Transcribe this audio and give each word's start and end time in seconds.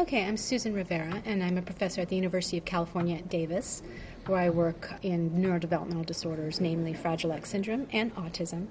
Okay, 0.00 0.24
I'm 0.24 0.38
Susan 0.38 0.72
Rivera, 0.72 1.20
and 1.26 1.42
I'm 1.44 1.58
a 1.58 1.62
professor 1.62 2.00
at 2.00 2.08
the 2.08 2.16
University 2.16 2.56
of 2.56 2.64
California 2.64 3.16
at 3.16 3.28
Davis, 3.28 3.82
where 4.24 4.38
I 4.38 4.48
work 4.48 4.90
in 5.02 5.28
neurodevelopmental 5.32 6.06
disorders, 6.06 6.58
namely 6.58 6.94
Fragile 6.94 7.32
X 7.32 7.50
syndrome 7.50 7.86
and 7.92 8.16
autism. 8.16 8.68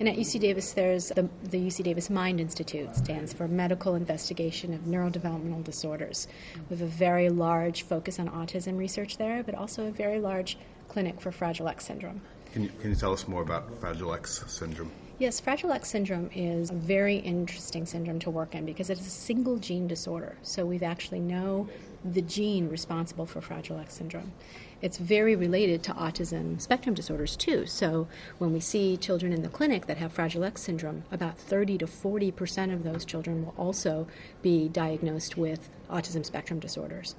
And 0.00 0.08
at 0.08 0.16
UC 0.16 0.40
Davis, 0.40 0.72
there's 0.72 1.10
the, 1.10 1.28
the 1.44 1.58
UC 1.58 1.84
Davis 1.84 2.10
Mind 2.10 2.40
Institute, 2.40 2.96
stands 2.96 3.32
for 3.32 3.46
Medical 3.46 3.94
Investigation 3.94 4.74
of 4.74 4.80
Neurodevelopmental 4.80 5.62
Disorders. 5.62 6.26
We 6.68 6.76
have 6.76 6.84
a 6.84 6.90
very 6.90 7.28
large 7.28 7.82
focus 7.82 8.18
on 8.18 8.28
autism 8.30 8.76
research 8.76 9.18
there, 9.18 9.44
but 9.44 9.54
also 9.54 9.86
a 9.86 9.92
very 9.92 10.18
large 10.18 10.58
clinic 10.88 11.20
for 11.20 11.30
Fragile 11.30 11.68
X 11.68 11.86
syndrome. 11.86 12.20
Can 12.52 12.64
you, 12.64 12.70
can 12.80 12.90
you 12.90 12.96
tell 12.96 13.12
us 13.12 13.28
more 13.28 13.42
about 13.42 13.78
Fragile 13.78 14.14
X 14.14 14.42
syndrome? 14.48 14.90
Yes, 15.18 15.38
Fragile 15.38 15.72
X 15.72 15.90
syndrome 15.90 16.30
is 16.34 16.70
a 16.70 16.74
very 16.74 17.16
interesting 17.16 17.84
syndrome 17.84 18.18
to 18.20 18.30
work 18.30 18.54
in 18.54 18.64
because 18.64 18.88
it's 18.88 19.06
a 19.06 19.10
single 19.10 19.58
gene 19.58 19.86
disorder. 19.86 20.36
So 20.42 20.64
we've 20.64 20.82
actually 20.82 21.20
know 21.20 21.68
the 22.02 22.22
gene 22.22 22.68
responsible 22.68 23.26
for 23.26 23.40
Fragile 23.40 23.78
X 23.78 23.94
syndrome. 23.94 24.32
It's 24.80 24.96
very 24.96 25.36
related 25.36 25.82
to 25.84 25.92
autism 25.92 26.60
spectrum 26.60 26.94
disorders 26.94 27.36
too. 27.36 27.66
So 27.66 28.08
when 28.38 28.52
we 28.52 28.58
see 28.58 28.96
children 28.96 29.32
in 29.32 29.42
the 29.42 29.48
clinic 29.48 29.86
that 29.86 29.98
have 29.98 30.12
Fragile 30.12 30.44
X 30.44 30.62
syndrome, 30.62 31.04
about 31.12 31.38
30 31.38 31.78
to 31.78 31.86
40 31.86 32.32
percent 32.32 32.72
of 32.72 32.82
those 32.82 33.04
children 33.04 33.44
will 33.44 33.54
also 33.58 34.08
be 34.40 34.68
diagnosed 34.68 35.36
with 35.36 35.68
autism 35.90 36.24
spectrum 36.24 36.58
disorders. 36.58 37.14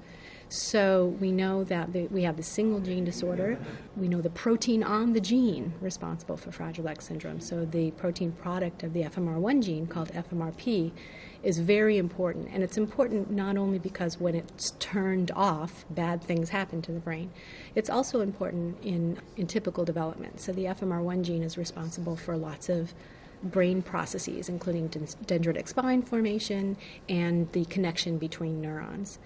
So 0.48 1.16
we 1.20 1.32
know 1.32 1.64
that 1.64 1.92
the, 1.92 2.06
we 2.08 2.22
have 2.22 2.36
the 2.36 2.42
single 2.42 2.80
gene 2.80 3.04
disorder. 3.04 3.58
We 3.96 4.08
know 4.08 4.20
the 4.20 4.30
protein 4.30 4.82
on 4.82 5.12
the 5.12 5.20
gene 5.20 5.72
responsible 5.80 6.36
for 6.36 6.52
Fragile 6.52 6.88
X 6.88 7.06
syndrome. 7.06 7.40
So 7.40 7.64
the 7.64 7.90
protein 7.92 8.32
product 8.32 8.82
of 8.82 8.92
the 8.92 9.02
FMR1 9.02 9.62
gene 9.62 9.86
called 9.86 10.12
FMRP 10.12 10.92
is 11.42 11.58
very 11.58 11.98
important. 11.98 12.48
And 12.52 12.62
it's 12.62 12.76
important 12.76 13.30
not 13.30 13.56
only 13.56 13.78
because 13.78 14.18
when 14.20 14.34
it's 14.34 14.72
turned 14.78 15.30
off, 15.32 15.84
bad 15.90 16.22
things 16.22 16.48
happen 16.48 16.82
to 16.82 16.92
the 16.92 17.00
brain, 17.00 17.30
it's 17.74 17.90
also 17.90 18.20
important 18.20 18.76
in, 18.82 19.18
in 19.36 19.46
typical 19.46 19.84
development. 19.84 20.40
So 20.40 20.52
the 20.52 20.64
FMR1 20.64 21.22
gene 21.22 21.42
is 21.42 21.58
responsible 21.58 22.16
for 22.16 22.36
lots 22.36 22.68
of 22.68 22.94
brain 23.44 23.82
processes, 23.82 24.48
including 24.48 24.88
dendritic 24.88 25.68
spine 25.68 26.02
formation 26.02 26.76
and 27.08 27.50
the 27.52 27.64
connection 27.66 28.16
between 28.18 28.60
neurons. 28.60 29.18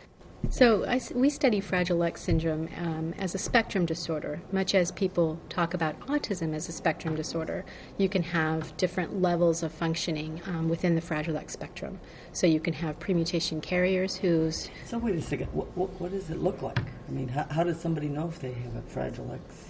So 0.50 0.86
I, 0.86 1.00
we 1.14 1.28
study 1.28 1.60
Fragile 1.60 2.02
X 2.02 2.22
syndrome 2.22 2.68
um, 2.78 3.14
as 3.18 3.34
a 3.34 3.38
spectrum 3.38 3.84
disorder, 3.84 4.40
much 4.50 4.74
as 4.74 4.90
people 4.92 5.38
talk 5.50 5.74
about 5.74 5.98
autism 6.06 6.54
as 6.54 6.68
a 6.68 6.72
spectrum 6.72 7.16
disorder. 7.16 7.66
You 7.98 8.08
can 8.08 8.22
have 8.22 8.74
different 8.78 9.20
levels 9.20 9.62
of 9.62 9.72
functioning 9.72 10.40
um, 10.46 10.68
within 10.68 10.94
the 10.94 11.02
Fragile 11.02 11.36
X 11.36 11.52
spectrum. 11.52 12.00
So 12.32 12.46
you 12.46 12.60
can 12.60 12.72
have 12.74 12.98
premutation 12.98 13.60
carriers 13.60 14.16
whose. 14.16 14.70
So 14.86 14.96
wait 14.98 15.16
a 15.16 15.22
second. 15.22 15.48
What, 15.52 15.76
what, 15.76 16.00
what 16.00 16.12
does 16.12 16.30
it 16.30 16.38
look 16.38 16.62
like? 16.62 16.78
I 16.78 17.10
mean, 17.10 17.28
how, 17.28 17.46
how 17.50 17.62
does 17.62 17.78
somebody 17.78 18.08
know 18.08 18.28
if 18.28 18.38
they 18.38 18.52
have 18.52 18.74
a 18.74 18.82
Fragile 18.82 19.32
X? 19.32 19.67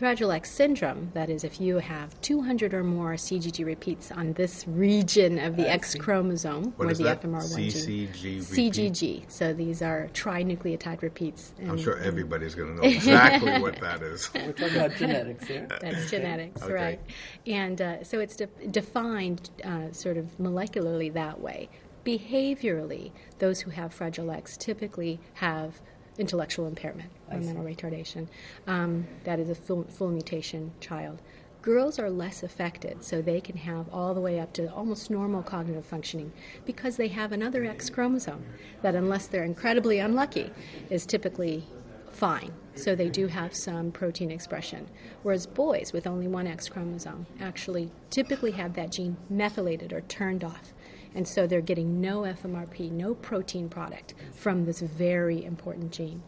Fragile 0.00 0.32
X 0.32 0.50
syndrome, 0.50 1.10
that 1.12 1.28
is, 1.28 1.44
if 1.44 1.60
you 1.60 1.76
have 1.76 2.18
200 2.22 2.72
or 2.72 2.82
more 2.82 3.16
CGG 3.16 3.66
repeats 3.66 4.10
on 4.10 4.32
this 4.32 4.66
region 4.66 5.38
of 5.38 5.56
the 5.56 5.68
I 5.68 5.74
X 5.74 5.90
see. 5.90 5.98
chromosome, 5.98 6.72
what 6.78 6.88
or 6.88 6.94
the 6.94 7.04
that? 7.04 7.20
FMR1 7.20 7.68
CCG 7.68 8.14
gene. 8.14 8.40
CGG. 8.40 9.30
So 9.30 9.52
these 9.52 9.82
are 9.82 10.08
trinucleotide 10.14 11.02
repeats. 11.02 11.52
And, 11.58 11.72
I'm 11.72 11.76
sure 11.76 11.98
everybody's 11.98 12.54
going 12.54 12.76
to 12.76 12.82
know 12.82 12.88
exactly 12.88 13.60
what 13.60 13.78
that 13.82 14.00
is. 14.00 14.32
We're 14.32 14.52
talking 14.52 14.76
about 14.76 14.96
genetics 14.96 15.46
here. 15.46 15.68
That's 15.82 16.10
genetics, 16.10 16.62
okay. 16.62 16.72
right. 16.72 17.00
And 17.46 17.82
uh, 17.82 18.02
so 18.02 18.20
it's 18.20 18.36
de- 18.36 18.46
defined 18.70 19.50
uh, 19.62 19.92
sort 19.92 20.16
of 20.16 20.24
molecularly 20.38 21.12
that 21.12 21.38
way. 21.42 21.68
Behaviorally, 22.06 23.12
those 23.38 23.60
who 23.60 23.70
have 23.72 23.92
Fragile 23.92 24.30
X 24.30 24.56
typically 24.56 25.20
have 25.34 25.82
intellectual 26.20 26.66
impairment 26.66 27.10
or 27.30 27.38
mental 27.38 27.64
retardation. 27.64 28.28
Um, 28.66 29.06
that 29.24 29.40
is 29.40 29.48
a 29.48 29.54
full, 29.54 29.84
full 29.84 30.10
mutation 30.10 30.72
child. 30.78 31.20
Girls 31.62 31.98
are 31.98 32.08
less 32.08 32.42
affected, 32.42 33.02
so 33.04 33.20
they 33.20 33.40
can 33.40 33.56
have 33.56 33.86
all 33.92 34.14
the 34.14 34.20
way 34.20 34.40
up 34.40 34.52
to 34.54 34.72
almost 34.72 35.10
normal 35.10 35.42
cognitive 35.42 35.84
functioning 35.84 36.32
because 36.64 36.96
they 36.96 37.08
have 37.08 37.32
another 37.32 37.64
X 37.64 37.90
chromosome 37.90 38.44
that, 38.82 38.94
unless 38.94 39.26
they're 39.26 39.44
incredibly 39.44 39.98
unlucky, 39.98 40.50
is 40.88 41.04
typically 41.04 41.64
fine. 42.12 42.52
So 42.74 42.94
they 42.94 43.08
do 43.08 43.26
have 43.26 43.54
some 43.54 43.90
protein 43.90 44.30
expression. 44.30 44.86
Whereas 45.22 45.46
boys 45.46 45.92
with 45.92 46.06
only 46.06 46.28
one 46.28 46.46
X 46.46 46.68
chromosome 46.68 47.26
actually 47.40 47.90
typically 48.10 48.52
have 48.52 48.74
that 48.74 48.92
gene 48.92 49.16
methylated 49.28 49.92
or 49.92 50.00
turned 50.02 50.44
off. 50.44 50.72
And 51.14 51.26
so 51.26 51.46
they're 51.46 51.60
getting 51.60 52.00
no 52.00 52.20
FMRP, 52.20 52.90
no 52.90 53.14
protein 53.14 53.68
product 53.68 54.14
from 54.32 54.64
this 54.64 54.80
very 54.80 55.44
important 55.44 55.92
gene. 55.92 56.22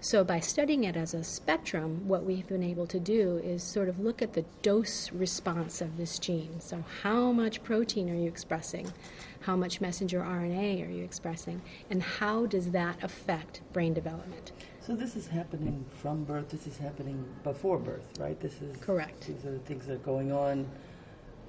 So, 0.00 0.22
by 0.22 0.40
studying 0.40 0.84
it 0.84 0.94
as 0.94 1.14
a 1.14 1.24
spectrum, 1.24 2.06
what 2.06 2.24
we've 2.24 2.46
been 2.46 2.62
able 2.62 2.86
to 2.86 3.00
do 3.00 3.40
is 3.42 3.62
sort 3.62 3.88
of 3.88 3.98
look 3.98 4.20
at 4.20 4.34
the 4.34 4.44
dose 4.60 5.10
response 5.10 5.80
of 5.80 5.96
this 5.96 6.18
gene. 6.18 6.60
So, 6.60 6.84
how 7.02 7.32
much 7.32 7.62
protein 7.64 8.10
are 8.10 8.14
you 8.14 8.28
expressing? 8.28 8.92
How 9.40 9.56
much 9.56 9.80
messenger 9.80 10.20
RNA 10.20 10.86
are 10.86 10.90
you 10.90 11.02
expressing? 11.02 11.62
And 11.90 12.02
how 12.02 12.46
does 12.46 12.70
that 12.72 13.02
affect 13.02 13.62
brain 13.72 13.94
development? 13.94 14.52
So, 14.80 14.94
this 14.94 15.16
is 15.16 15.26
happening 15.26 15.84
from 15.90 16.24
birth, 16.24 16.50
this 16.50 16.66
is 16.66 16.76
happening 16.76 17.24
before 17.42 17.78
birth, 17.78 18.06
right? 18.20 18.38
This 18.38 18.60
is 18.60 18.76
correct. 18.76 19.26
These 19.26 19.46
are 19.46 19.52
the 19.52 19.58
things 19.60 19.86
that 19.86 19.94
are 19.94 20.04
going 20.04 20.30
on 20.30 20.66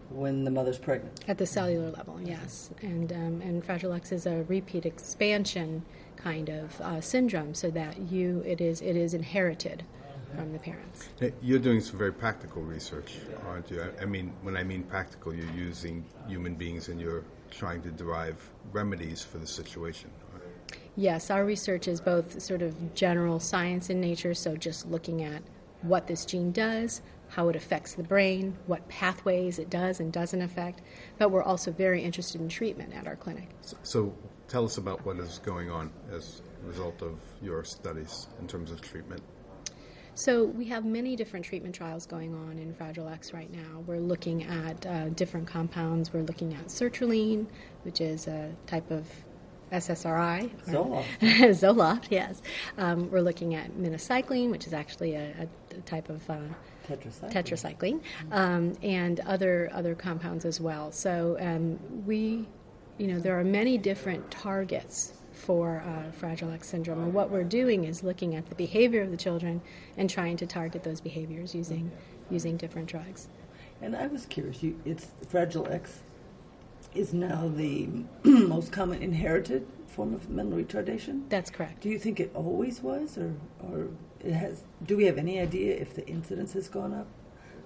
when 0.10 0.44
the 0.44 0.52
mother's 0.52 0.78
pregnant. 0.78 1.24
At 1.28 1.38
the 1.38 1.46
cellular 1.46 1.92
level, 1.92 2.20
yes. 2.22 2.70
And, 2.82 3.12
um, 3.12 3.42
and 3.42 3.64
Fragile 3.64 3.94
X 3.94 4.12
is 4.12 4.26
a 4.26 4.44
repeat 4.48 4.86
expansion 4.86 5.84
kind 6.16 6.50
of 6.50 6.82
uh, 6.82 7.02
syndrome, 7.02 7.54
so 7.54 7.70
that 7.72 7.98
you 8.12 8.42
it 8.46 8.60
is 8.60 8.82
it 8.82 8.96
is 8.96 9.14
inherited 9.14 9.84
from 10.36 10.52
the 10.52 10.60
parents. 10.60 11.10
You're 11.42 11.60
doing 11.60 11.80
some 11.80 11.98
very 11.98 12.12
practical 12.12 12.62
research, 12.62 13.16
aren't 13.46 13.70
you? 13.72 13.84
I 14.02 14.06
mean, 14.06 14.34
when 14.42 14.58
I 14.58 14.64
mean 14.64 14.84
practical, 14.84 15.34
you're 15.34 15.52
using 15.54 16.04
human 16.28 16.56
beings 16.56 16.90
and 16.90 17.00
you're 17.00 17.24
trying 17.52 17.82
to 17.84 17.92
derive 17.92 18.50
remedies 18.72 19.24
for 19.24 19.38
the 19.38 19.48
situation. 19.48 20.10
Yes, 20.96 21.30
our 21.30 21.46
research 21.46 21.88
is 21.88 22.02
both 22.02 22.42
sort 22.42 22.62
of 22.64 22.96
general 22.96 23.40
science 23.40 23.90
in 23.90 24.02
nature, 24.02 24.34
so 24.34 24.58
just 24.58 24.88
looking 24.88 25.24
at 25.24 25.44
what 25.84 26.08
this 26.08 26.26
gene 26.26 26.52
does, 26.52 27.02
how 27.38 27.50
it 27.50 27.56
affects 27.56 27.94
the 27.94 28.02
brain, 28.02 28.58
what 28.66 28.86
pathways 28.90 29.60
it 29.60 29.70
does 29.70 30.00
and 30.00 30.12
doesn't 30.12 30.42
affect, 30.42 30.82
but 31.20 31.30
we're 31.30 31.44
also 31.44 31.72
very 31.72 32.04
interested 32.04 32.42
in 32.42 32.50
treatment 32.50 32.92
at 32.96 33.06
our 33.06 33.16
clinic. 33.16 33.48
So, 33.62 33.78
so 33.84 34.16
tell 34.48 34.66
us 34.66 34.80
about 34.80 35.06
what 35.06 35.18
is 35.20 35.38
going 35.46 35.70
on 35.70 35.92
as 36.12 36.42
a 36.64 36.68
result 36.68 37.04
of 37.04 37.20
your 37.40 37.64
studies 37.64 38.28
in 38.42 38.48
terms 38.48 38.72
of 38.72 38.82
treatment. 38.82 39.22
So 40.16 40.46
we 40.46 40.66
have 40.66 40.84
many 40.84 41.16
different 41.16 41.46
treatment 41.46 41.76
trials 41.76 42.08
going 42.08 42.34
on 42.34 42.58
in 42.58 42.74
Fragile 42.74 43.08
X 43.08 43.34
right 43.34 43.54
now. 43.54 43.84
We're 43.86 44.00
looking 44.00 44.44
at 44.44 44.84
uh, 44.88 45.10
different 45.10 45.46
compounds. 45.46 46.12
We're 46.12 46.24
looking 46.24 46.56
at 46.56 46.70
sertraline, 46.70 47.46
which 47.84 48.02
is 48.02 48.26
a 48.26 48.52
type 48.66 48.90
of 48.90 49.06
SSRI. 49.72 50.50
Zoloft. 50.66 51.06
Zoloft, 51.22 52.08
yes. 52.10 52.42
Um, 52.80 53.12
we're 53.12 53.22
looking 53.22 53.54
at 53.54 53.74
minocycline, 53.74 54.50
which 54.50 54.66
is 54.66 54.74
actually 54.74 55.14
a, 55.14 55.48
a 55.70 55.82
type 55.82 56.10
of 56.10 56.28
uh, 56.32 56.40
tetracycline, 56.88 57.32
tetracycline 57.32 58.02
um, 58.32 58.74
and 58.82 59.20
other 59.22 59.70
other 59.74 59.96
compounds 59.96 60.46
as 60.46 60.60
well. 60.62 60.92
So 60.92 61.38
um, 61.40 61.80
we, 62.06 62.48
you 62.98 63.08
know, 63.08 63.20
there 63.20 63.40
are 63.40 63.44
many 63.44 63.78
different 63.78 64.30
targets 64.32 65.14
for 65.32 65.84
uh, 65.86 66.12
Fragile 66.12 66.52
X 66.52 66.68
syndrome, 66.68 67.04
and 67.04 67.14
what 67.14 67.30
we're 67.30 67.44
doing 67.44 67.84
is 67.84 68.04
looking 68.04 68.36
at 68.36 68.48
the 68.48 68.56
behavior 68.56 69.02
of 69.04 69.12
the 69.12 69.18
children 69.18 69.62
and 69.98 70.10
trying 70.10 70.38
to 70.38 70.48
target 70.48 70.84
those 70.84 71.02
behaviors 71.02 71.54
using 71.54 71.92
using 72.30 72.58
different 72.58 72.88
drugs. 72.88 73.30
And 73.82 73.96
I 73.96 74.08
was 74.08 74.26
curious. 74.26 74.64
You, 74.64 74.80
it's 74.86 75.08
Fragile 75.28 75.68
X 75.70 76.00
is 76.96 77.14
now 77.14 77.52
the 77.56 77.88
most 78.24 78.72
common 78.72 79.04
inherited 79.04 79.68
form 79.98 80.14
of 80.14 80.30
mental 80.30 80.60
retardation. 80.60 81.24
That's 81.28 81.50
correct. 81.50 81.82
Do 81.82 81.90
you 81.90 81.98
think 81.98 82.20
it 82.20 82.32
always 82.36 82.82
was, 82.82 83.18
or 83.18 83.34
or 83.68 83.88
it 84.24 84.32
has? 84.32 84.64
Do 84.86 84.96
we 84.96 85.06
have 85.06 85.18
any 85.18 85.40
idea 85.40 85.76
if 85.76 85.96
the 85.96 86.08
incidence 86.08 86.54
has 86.54 86.70
gone 86.70 86.94
up? 86.94 87.08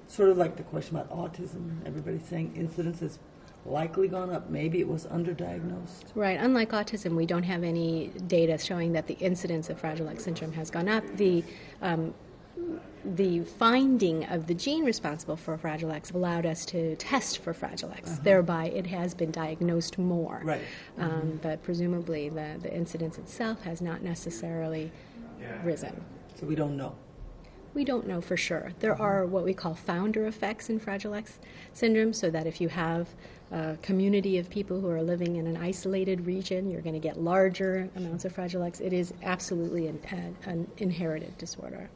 Sort 0.08 0.30
of 0.30 0.38
like 0.38 0.56
the 0.56 0.64
question 0.64 0.96
about 0.96 1.10
autism. 1.12 1.64
Everybody's 1.86 2.26
saying 2.26 2.54
incidence 2.56 3.02
has 3.02 3.20
likely 3.66 4.08
gone 4.08 4.32
up. 4.32 4.50
Maybe 4.50 4.80
it 4.80 4.88
was 4.88 5.06
underdiagnosed. 5.08 6.06
Right. 6.16 6.40
Unlike 6.40 6.72
autism, 6.72 7.16
we 7.16 7.26
don't 7.26 7.44
have 7.44 7.64
any 7.64 8.12
data 8.28 8.58
showing 8.58 8.94
that 8.94 9.08
the 9.08 9.18
incidence 9.20 9.70
of 9.70 9.80
Fragile 9.80 10.10
X 10.10 10.24
syndrome 10.24 10.54
has 10.54 10.72
gone 10.72 10.88
up. 10.88 11.04
The 11.18 11.44
um, 11.82 12.14
the 13.04 13.42
finding 13.42 14.26
of 14.26 14.46
the 14.46 14.54
gene 14.54 14.86
responsible 14.86 15.36
for 15.36 15.58
Fragile 15.58 15.92
X 15.92 16.12
allowed 16.12 16.46
us 16.46 16.66
to 16.68 16.96
test 16.98 17.40
for 17.40 17.54
Fragile 17.54 17.92
X. 17.92 18.12
Uh-huh. 18.12 18.20
Thereby, 18.24 18.66
it 18.68 18.86
has 18.88 19.14
been 19.14 19.32
diagnosed 19.32 19.98
more. 19.98 20.42
Right. 20.44 20.62
Um, 20.98 21.10
mm-hmm. 21.10 21.36
But 21.38 21.64
presumably, 21.64 22.30
the, 22.30 22.60
the 22.62 22.74
incidence 22.74 23.18
itself 23.18 23.62
has 23.64 23.82
not 23.82 24.04
necessarily 24.04 24.92
risen. 25.64 26.04
So 26.40 26.46
we 26.46 26.56
don't 26.56 26.78
know. 26.78 26.96
We 27.74 27.86
don't 27.86 28.06
know 28.06 28.22
for 28.22 28.38
sure. 28.38 28.74
There 28.80 29.02
are 29.02 29.26
what 29.26 29.44
we 29.44 29.54
call 29.54 29.74
founder 29.74 30.28
effects 30.28 30.70
in 30.70 30.78
Fragile 30.78 31.16
X 31.16 31.40
syndrome, 31.74 32.14
so 32.14 32.30
that 32.30 32.46
if 32.46 32.60
you 32.60 32.68
have 32.68 33.08
a 33.52 33.78
community 33.82 34.38
of 34.38 34.50
people 34.50 34.80
who 34.80 34.90
are 34.90 35.02
living 35.02 35.38
in 35.38 35.48
an 35.48 35.58
isolated 35.58 36.26
region, 36.26 36.70
you're 36.70 36.82
going 36.82 36.94
to 36.94 37.00
get 37.00 37.18
larger 37.20 37.90
amounts 37.96 38.26
of 38.26 38.34
Fragile 38.34 38.64
X. 38.64 38.80
It 38.82 38.94
is 38.94 39.14
absolutely 39.24 39.88
an, 39.88 40.00
an 40.46 40.68
inherited 40.78 41.38
disorder. 41.38 41.90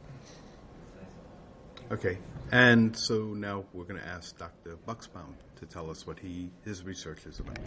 Okay, 1.88 2.18
and 2.50 2.96
so 2.96 3.26
now 3.26 3.64
we're 3.72 3.84
going 3.84 4.00
to 4.00 4.08
ask 4.08 4.36
Dr. 4.36 4.76
Buxbaum 4.88 5.34
to 5.54 5.66
tell 5.66 5.88
us 5.88 6.04
what 6.04 6.18
he 6.18 6.50
his 6.64 6.82
research 6.82 7.24
is 7.26 7.38
about. 7.38 7.60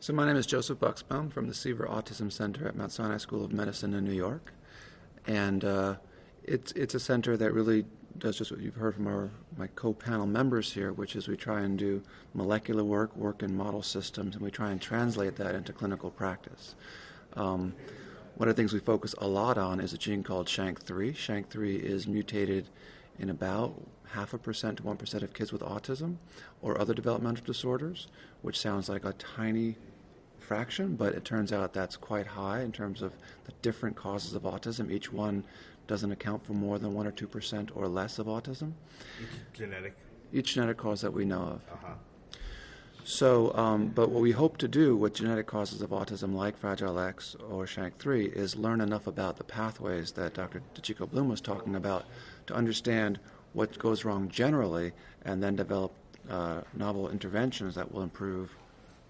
So 0.00 0.12
my 0.12 0.26
name 0.26 0.36
is 0.36 0.44
Joseph 0.44 0.78
Buxbaum 0.78 1.32
from 1.32 1.48
the 1.48 1.54
Seaver 1.54 1.86
Autism 1.86 2.30
Center 2.30 2.68
at 2.68 2.76
Mount 2.76 2.92
Sinai 2.92 3.16
School 3.16 3.42
of 3.42 3.54
Medicine 3.54 3.94
in 3.94 4.04
New 4.04 4.12
York, 4.12 4.52
and 5.26 5.64
uh, 5.64 5.94
it's 6.44 6.72
it's 6.72 6.94
a 6.94 7.00
center 7.00 7.38
that 7.38 7.54
really 7.54 7.86
does 8.18 8.36
just 8.36 8.50
what 8.50 8.60
you've 8.60 8.74
heard 8.74 8.94
from 8.94 9.06
our 9.06 9.30
my 9.56 9.68
co-panel 9.68 10.26
members 10.26 10.70
here, 10.70 10.92
which 10.92 11.16
is 11.16 11.26
we 11.26 11.38
try 11.38 11.62
and 11.62 11.78
do 11.78 12.02
molecular 12.34 12.84
work, 12.84 13.16
work 13.16 13.42
in 13.42 13.56
model 13.56 13.82
systems, 13.82 14.34
and 14.34 14.44
we 14.44 14.50
try 14.50 14.70
and 14.70 14.82
translate 14.82 15.36
that 15.36 15.54
into 15.54 15.72
clinical 15.72 16.10
practice. 16.10 16.74
Um, 17.32 17.74
one 18.40 18.48
of 18.48 18.56
the 18.56 18.62
things 18.62 18.72
we 18.72 18.80
focus 18.80 19.14
a 19.18 19.28
lot 19.28 19.58
on 19.58 19.80
is 19.80 19.92
a 19.92 19.98
gene 19.98 20.22
called 20.22 20.46
SHANK3. 20.46 21.14
SHANK3 21.14 21.78
is 21.78 22.06
mutated 22.06 22.70
in 23.18 23.28
about 23.28 23.78
half 24.08 24.32
a 24.32 24.38
percent 24.38 24.78
to 24.78 24.82
one 24.82 24.96
percent 24.96 25.22
of 25.22 25.34
kids 25.34 25.52
with 25.52 25.60
autism 25.60 26.16
or 26.62 26.80
other 26.80 26.94
developmental 26.94 27.44
disorders, 27.44 28.06
which 28.40 28.58
sounds 28.58 28.88
like 28.88 29.04
a 29.04 29.12
tiny 29.12 29.76
fraction, 30.38 30.96
but 30.96 31.14
it 31.14 31.22
turns 31.22 31.52
out 31.52 31.74
that's 31.74 31.98
quite 31.98 32.26
high 32.26 32.62
in 32.62 32.72
terms 32.72 33.02
of 33.02 33.12
the 33.44 33.52
different 33.60 33.94
causes 33.94 34.32
of 34.32 34.44
autism. 34.44 34.90
Each 34.90 35.12
one 35.12 35.44
doesn't 35.86 36.10
account 36.10 36.42
for 36.42 36.54
more 36.54 36.78
than 36.78 36.94
1 36.94 37.06
or 37.06 37.12
2% 37.12 37.70
or 37.74 37.88
less 37.88 38.18
of 38.18 38.26
autism. 38.26 38.72
Each 39.20 39.28
genetic. 39.52 39.94
Each 40.32 40.54
genetic 40.54 40.78
cause 40.78 41.02
that 41.02 41.12
we 41.12 41.26
know 41.26 41.42
of. 41.42 41.60
Uh-huh. 41.74 41.92
So, 43.04 43.52
um, 43.54 43.88
but 43.88 44.10
what 44.10 44.22
we 44.22 44.30
hope 44.30 44.58
to 44.58 44.68
do 44.68 44.96
with 44.96 45.14
genetic 45.14 45.46
causes 45.46 45.82
of 45.82 45.90
autism 45.90 46.34
like 46.34 46.56
Fragile 46.56 46.98
X 46.98 47.36
or 47.50 47.64
SHANK3 47.64 48.32
is 48.32 48.56
learn 48.56 48.80
enough 48.80 49.06
about 49.06 49.36
the 49.36 49.44
pathways 49.44 50.12
that 50.12 50.34
Dr. 50.34 50.62
DiCicco-Bloom 50.74 51.28
was 51.28 51.40
talking 51.40 51.74
about 51.74 52.04
to 52.46 52.54
understand 52.54 53.18
what 53.52 53.78
goes 53.78 54.04
wrong 54.04 54.28
generally 54.28 54.92
and 55.24 55.42
then 55.42 55.56
develop 55.56 55.92
uh, 56.28 56.60
novel 56.74 57.08
interventions 57.10 57.74
that 57.74 57.92
will 57.92 58.02
improve 58.02 58.54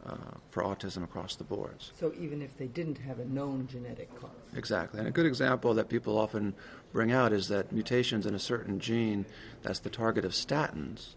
uh, 0.06 0.14
for 0.50 0.62
autism 0.62 1.04
across 1.04 1.36
the 1.36 1.44
boards. 1.44 1.92
So 1.98 2.12
even 2.18 2.40
if 2.40 2.56
they 2.56 2.68
didn't 2.68 2.98
have 2.98 3.18
a 3.18 3.24
known 3.26 3.68
genetic 3.70 4.14
cause. 4.18 4.30
Exactly. 4.56 4.98
And 4.98 5.08
a 5.08 5.10
good 5.10 5.26
example 5.26 5.74
that 5.74 5.88
people 5.88 6.16
often 6.16 6.54
bring 6.92 7.12
out 7.12 7.32
is 7.32 7.48
that 7.48 7.70
mutations 7.70 8.24
in 8.24 8.34
a 8.34 8.38
certain 8.38 8.80
gene 8.80 9.26
that's 9.62 9.80
the 9.80 9.90
target 9.90 10.24
of 10.24 10.32
statins 10.32 11.14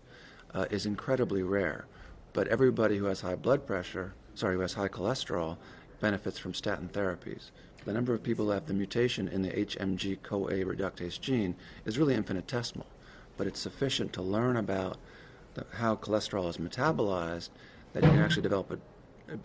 uh, 0.54 0.66
is 0.70 0.86
incredibly 0.86 1.44
rare. 1.44 1.86
But 2.34 2.48
everybody 2.48 2.98
who 2.98 3.06
has 3.06 3.22
high 3.22 3.36
blood 3.36 3.66
pressure, 3.66 4.14
sorry, 4.34 4.56
who 4.56 4.62
has 4.62 4.74
high 4.74 4.88
cholesterol, 4.90 5.58
benefits 6.00 6.38
from 6.40 6.54
statin 6.54 6.90
therapies. 6.90 7.52
The 7.86 7.94
number 7.94 8.14
of 8.14 8.24
people 8.24 8.46
who 8.46 8.52
have 8.52 8.66
the 8.66 8.74
mutation 8.74 9.28
in 9.28 9.42
the 9.42 9.50
HMG 9.50 10.24
CoA 10.24 10.66
reductase 10.66 11.20
gene 11.20 11.56
is 11.86 12.00
really 12.00 12.16
infinitesimal, 12.16 12.88
but 13.38 13.46
it's 13.46 13.60
sufficient 13.60 14.14
to 14.14 14.22
learn 14.22 14.58
about 14.58 14.98
the, 15.54 15.66
how 15.74 15.96
cholesterol 15.96 16.50
is 16.50 16.58
metabolized 16.58 17.50
that 17.94 18.04
you 18.04 18.10
can 18.10 18.20
actually 18.20 18.42
develop 18.42 18.72
a, 18.72 18.80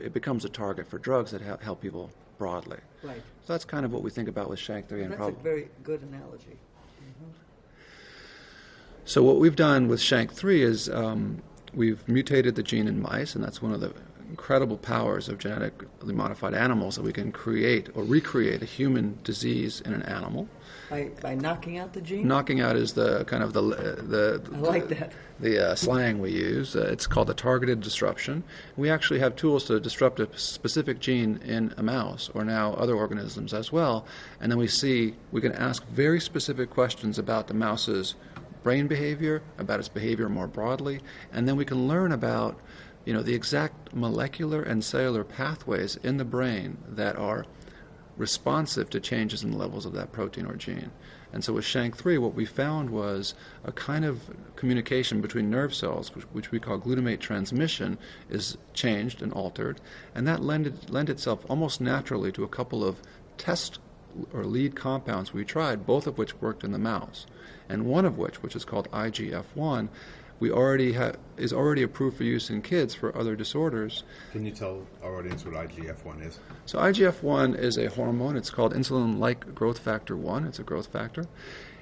it 0.03 0.13
becomes 0.13 0.45
a 0.45 0.49
target 0.49 0.87
for 0.89 0.99
drugs 0.99 1.31
that 1.33 1.43
help, 1.43 1.63
help 1.63 1.81
people 1.81 2.11
broadly. 2.39 2.79
Right. 3.03 3.23
So 3.45 3.53
that's 3.53 3.65
kind 3.65 3.85
of 3.85 3.93
what 3.93 4.03
we 4.03 4.11
think 4.11 4.29
about 4.29 4.49
with 4.49 4.61
SHANK3 4.61 4.91
and 4.93 5.03
That's 5.03 5.15
a 5.15 5.17
probably. 5.17 5.43
very 5.43 5.69
good 5.83 6.03
analogy. 6.03 6.57
So 9.05 9.23
what 9.23 9.39
we've 9.39 9.57
done 9.57 9.89
with 9.89 10.01
SHANK3 10.01 10.61
is 10.61 10.89
um, 10.91 11.43
we've 11.75 12.07
mutated 12.09 12.55
the 12.55 12.63
gene 12.63 12.89
in 12.89 13.01
mice, 13.01 13.35
and 13.35 13.43
that's 13.43 13.63
one 13.63 13.73
of 13.73 13.81
the 13.81 13.93
incredible 14.29 14.77
powers 14.77 15.29
of 15.29 15.39
genetically 15.39 16.15
modified 16.15 16.55
animals 16.55 16.97
that 16.97 17.03
we 17.03 17.13
can 17.13 17.33
create 17.33 17.89
or 17.95 18.05
recreate 18.05 18.63
a 18.63 18.67
human 18.67 19.19
disease 19.25 19.81
in 19.83 19.95
an 19.95 20.03
animal. 20.03 20.47
By, 20.91 21.11
by 21.21 21.35
knocking 21.35 21.79
out 21.79 21.93
the 21.93 22.01
gene? 22.01 22.27
Knocking 22.29 22.61
out 22.61 22.77
is 22.77 22.93
the 22.93 23.25
kind 23.25 23.43
of 23.43 23.53
the 23.53 23.63
the 23.63 24.43
I 24.53 24.59
like 24.59 24.89
that. 24.89 25.13
the 25.41 25.71
uh, 25.71 25.75
slang 25.75 26.19
we 26.19 26.31
use. 26.33 26.77
Uh, 26.77 26.89
it's 26.93 27.07
called 27.07 27.29
the 27.29 27.35
targeted 27.35 27.81
disruption. 27.81 28.43
We 28.77 28.91
actually 28.91 29.21
have 29.21 29.37
tools 29.37 29.65
to 29.65 29.81
disrupt 29.81 30.21
a 30.21 30.29
specific 30.39 31.01
gene 31.01 31.41
in 31.45 31.75
a 31.77 31.83
mouse 31.83 32.31
or 32.35 32.45
now 32.45 32.75
other 32.75 32.95
organisms 32.95 33.55
as 33.55 33.73
well, 33.73 34.07
and 34.41 34.51
then 34.51 34.59
we 34.59 34.69
see 34.69 35.15
we 35.33 35.41
can 35.41 35.53
ask 35.53 35.87
very 35.89 36.21
specific 36.21 36.71
questions 36.71 37.19
about 37.19 37.49
the 37.49 37.55
mouse's 37.55 38.15
brain 38.63 38.87
behavior, 38.87 39.43
about 39.59 39.79
its 39.79 39.89
behavior 39.89 40.29
more 40.29 40.47
broadly, 40.47 41.01
and 41.33 41.47
then 41.47 41.57
we 41.57 41.65
can 41.65 41.89
learn 41.89 42.13
about 42.13 42.59
you 43.05 43.13
know 43.13 43.23
the 43.23 43.35
exact 43.35 43.95
molecular 43.95 44.63
and 44.63 44.85
cellular 44.85 45.25
pathways 45.25 45.97
in 45.97 46.17
the 46.17 46.25
brain 46.25 46.77
that 46.89 47.17
are 47.17 47.47
responsive 48.17 48.91
to 48.91 49.01
changes 49.01 49.45
in 49.45 49.53
the 49.53 49.57
levels 49.57 49.87
of 49.87 49.93
that 49.93 50.13
protein 50.13 50.45
or 50.45 50.57
gene. 50.57 50.91
And 51.33 51.45
so 51.45 51.53
with 51.53 51.65
SHANK3, 51.65 52.19
what 52.19 52.35
we 52.35 52.45
found 52.45 52.91
was 52.91 53.35
a 53.65 53.71
kind 53.71 54.05
of 54.05 54.23
communication 54.57 55.21
between 55.21 55.51
nerve 55.51 55.75
cells, 55.75 56.15
which, 56.15 56.25
which 56.33 56.51
we 56.51 56.59
call 56.59 56.79
glutamate 56.79 57.21
transmission, 57.21 57.97
is 58.29 58.59
changed 58.73 59.23
and 59.23 59.33
altered, 59.33 59.81
and 60.15 60.27
that 60.27 60.43
lended, 60.43 60.91
lent 60.91 61.11
itself 61.11 61.45
almost 61.49 61.81
naturally 61.81 62.33
to 62.33 62.45
a 62.45 62.49
couple 62.49 62.85
of 62.85 63.01
test 63.37 63.79
or 64.33 64.45
lead 64.45 64.75
compounds 64.75 65.33
we 65.33 65.45
tried, 65.45 65.87
both 65.87 66.07
of 66.07 66.19
which 66.19 66.41
worked 66.41 66.65
in 66.65 66.73
the 66.73 66.79
mouse, 66.79 67.27
and 67.69 67.85
one 67.85 68.05
of 68.05 68.19
which, 68.19 68.43
which 68.43 68.57
is 68.57 68.65
called 68.65 68.91
IGF-1, 68.91 69.89
we 70.41 70.51
already 70.51 70.93
ha- 70.93 71.13
is 71.37 71.53
already 71.53 71.83
approved 71.83 72.17
for 72.17 72.25
use 72.25 72.51
in 72.51 72.63
kids 72.63 72.95
for 72.95 73.17
other 73.17 73.35
disorders. 73.35 74.05
Can 74.33 74.45
you 74.45 74.53
tell 74.53 74.87
our 75.03 75.19
audience 75.19 75.45
what 75.45 75.55
IGF-1 75.55 76.25
is? 76.25 76.39
So 76.67 76.79
IGF-1 76.79 77.59
is 77.59 77.77
a 77.77 77.89
hormone. 77.89 78.37
It's 78.37 78.51
called 78.51 78.73
insulin-like 78.73 79.55
growth 79.55 79.79
factor 79.81 80.17
1. 80.17 80.45
It's 80.47 80.59
a 80.59 80.63
growth 80.63 80.87
factor. 80.87 81.25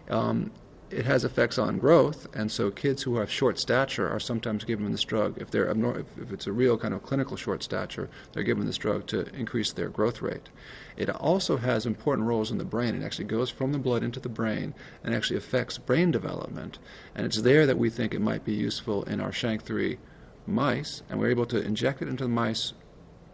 Um, 0.09 0.53
it 0.91 1.05
has 1.05 1.25
effects 1.25 1.59
on 1.59 1.79
growth, 1.79 2.29
and 2.33 2.51
so 2.51 2.71
kids 2.71 3.03
who 3.03 3.17
have 3.17 3.31
short 3.31 3.59
stature 3.59 4.09
are 4.09 4.21
sometimes 4.21 4.63
given 4.63 4.93
this 4.93 5.03
drug. 5.03 5.37
If 5.37 5.51
they're 5.51 5.69
if, 5.69 6.33
it's 6.33 6.47
a 6.47 6.53
real 6.53 6.79
kind 6.79 6.95
of 6.95 7.03
clinical 7.03 7.37
short 7.37 7.63
stature, 7.65 8.09
they're 8.33 8.45
given 8.45 8.67
this 8.67 8.77
drug 8.77 9.07
to 9.09 9.27
increase 9.35 9.73
their 9.73 9.89
growth 9.89 10.23
rate. 10.23 10.49
It 10.97 11.11
also 11.11 11.57
has 11.57 11.87
important 11.87 12.29
roles 12.29 12.53
in 12.53 12.59
the 12.59 12.65
brain. 12.65 12.95
It 12.95 13.05
actually 13.05 13.25
goes 13.25 13.51
from 13.51 13.73
the 13.73 13.79
blood 13.79 14.05
into 14.05 14.21
the 14.21 14.29
brain 14.29 14.75
and 15.03 15.13
actually 15.13 15.39
affects 15.39 15.77
brain 15.77 16.13
development. 16.13 16.79
And 17.17 17.27
it's 17.27 17.43
there 17.43 17.67
that 17.67 17.79
we 17.79 17.91
think 17.91 18.15
it 18.15 18.21
might 18.21 18.45
be 18.45 18.55
useful 18.55 19.03
in 19.05 19.21
our 19.21 19.33
SHANK3 19.33 19.99
mice, 20.47 21.03
and 21.11 21.19
we're 21.19 21.31
able 21.31 21.47
to 21.47 21.61
inject 21.61 22.01
it 22.01 22.09
into 22.09 22.25
the 22.25 22.31
mice 22.31 22.75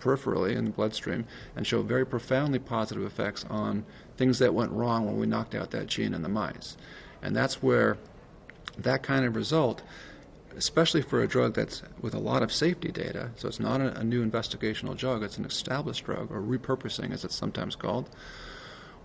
peripherally 0.01 0.57
in 0.57 0.65
the 0.65 0.71
bloodstream 0.71 1.25
and 1.55 1.67
show 1.67 1.83
very 1.83 2.05
profoundly 2.07 2.59
positive 2.59 3.05
effects 3.05 3.45
on 3.51 3.85
things 4.17 4.39
that 4.39 4.55
went 4.55 4.73
wrong 4.73 5.07
when 5.07 5.19
we 5.19 5.27
knocked 5.27 5.55
out 5.55 5.71
that 5.71 5.87
gene 5.87 6.15
in 6.15 6.23
the 6.23 6.29
mice. 6.29 6.77
And 7.23 7.37
that's 7.37 7.63
where 7.63 7.99
that 8.77 9.03
kind 9.03 9.25
of 9.25 9.37
result, 9.37 9.83
especially 10.57 11.03
for 11.03 11.23
a 11.23 11.29
drug 11.29 11.55
that's 11.55 11.83
with 12.01 12.15
a 12.15 12.19
lot 12.19 12.43
of 12.43 12.53
safety 12.53 12.91
data, 12.91 13.31
so 13.37 13.49
it's 13.49 13.61
not 13.61 13.81
a, 13.81 13.99
a 13.99 14.05
new 14.05 14.29
investigational 14.29 14.97
drug, 14.97 15.23
it's 15.23 15.39
an 15.39 15.45
established 15.45 16.05
drug, 16.05 16.31
or 16.31 16.41
repurposing 16.41 17.13
as 17.13 17.25
it's 17.25 17.35
sometimes 17.35 17.77
called, 17.77 18.09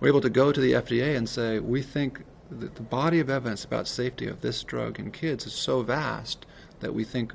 we're 0.00 0.08
able 0.08 0.20
to 0.20 0.30
go 0.30 0.52
to 0.52 0.60
the 0.60 0.72
FDA 0.72 1.16
and 1.16 1.28
say, 1.28 1.58
we 1.58 1.82
think 1.82 2.24
that 2.50 2.76
the 2.76 2.82
body 2.82 3.20
of 3.20 3.28
evidence 3.28 3.64
about 3.64 3.86
safety 3.86 4.26
of 4.26 4.40
this 4.40 4.62
drug 4.62 4.98
in 4.98 5.10
kids 5.10 5.46
is 5.46 5.52
so 5.52 5.82
vast 5.82 6.46
that 6.80 6.94
we 6.94 7.04
think 7.04 7.34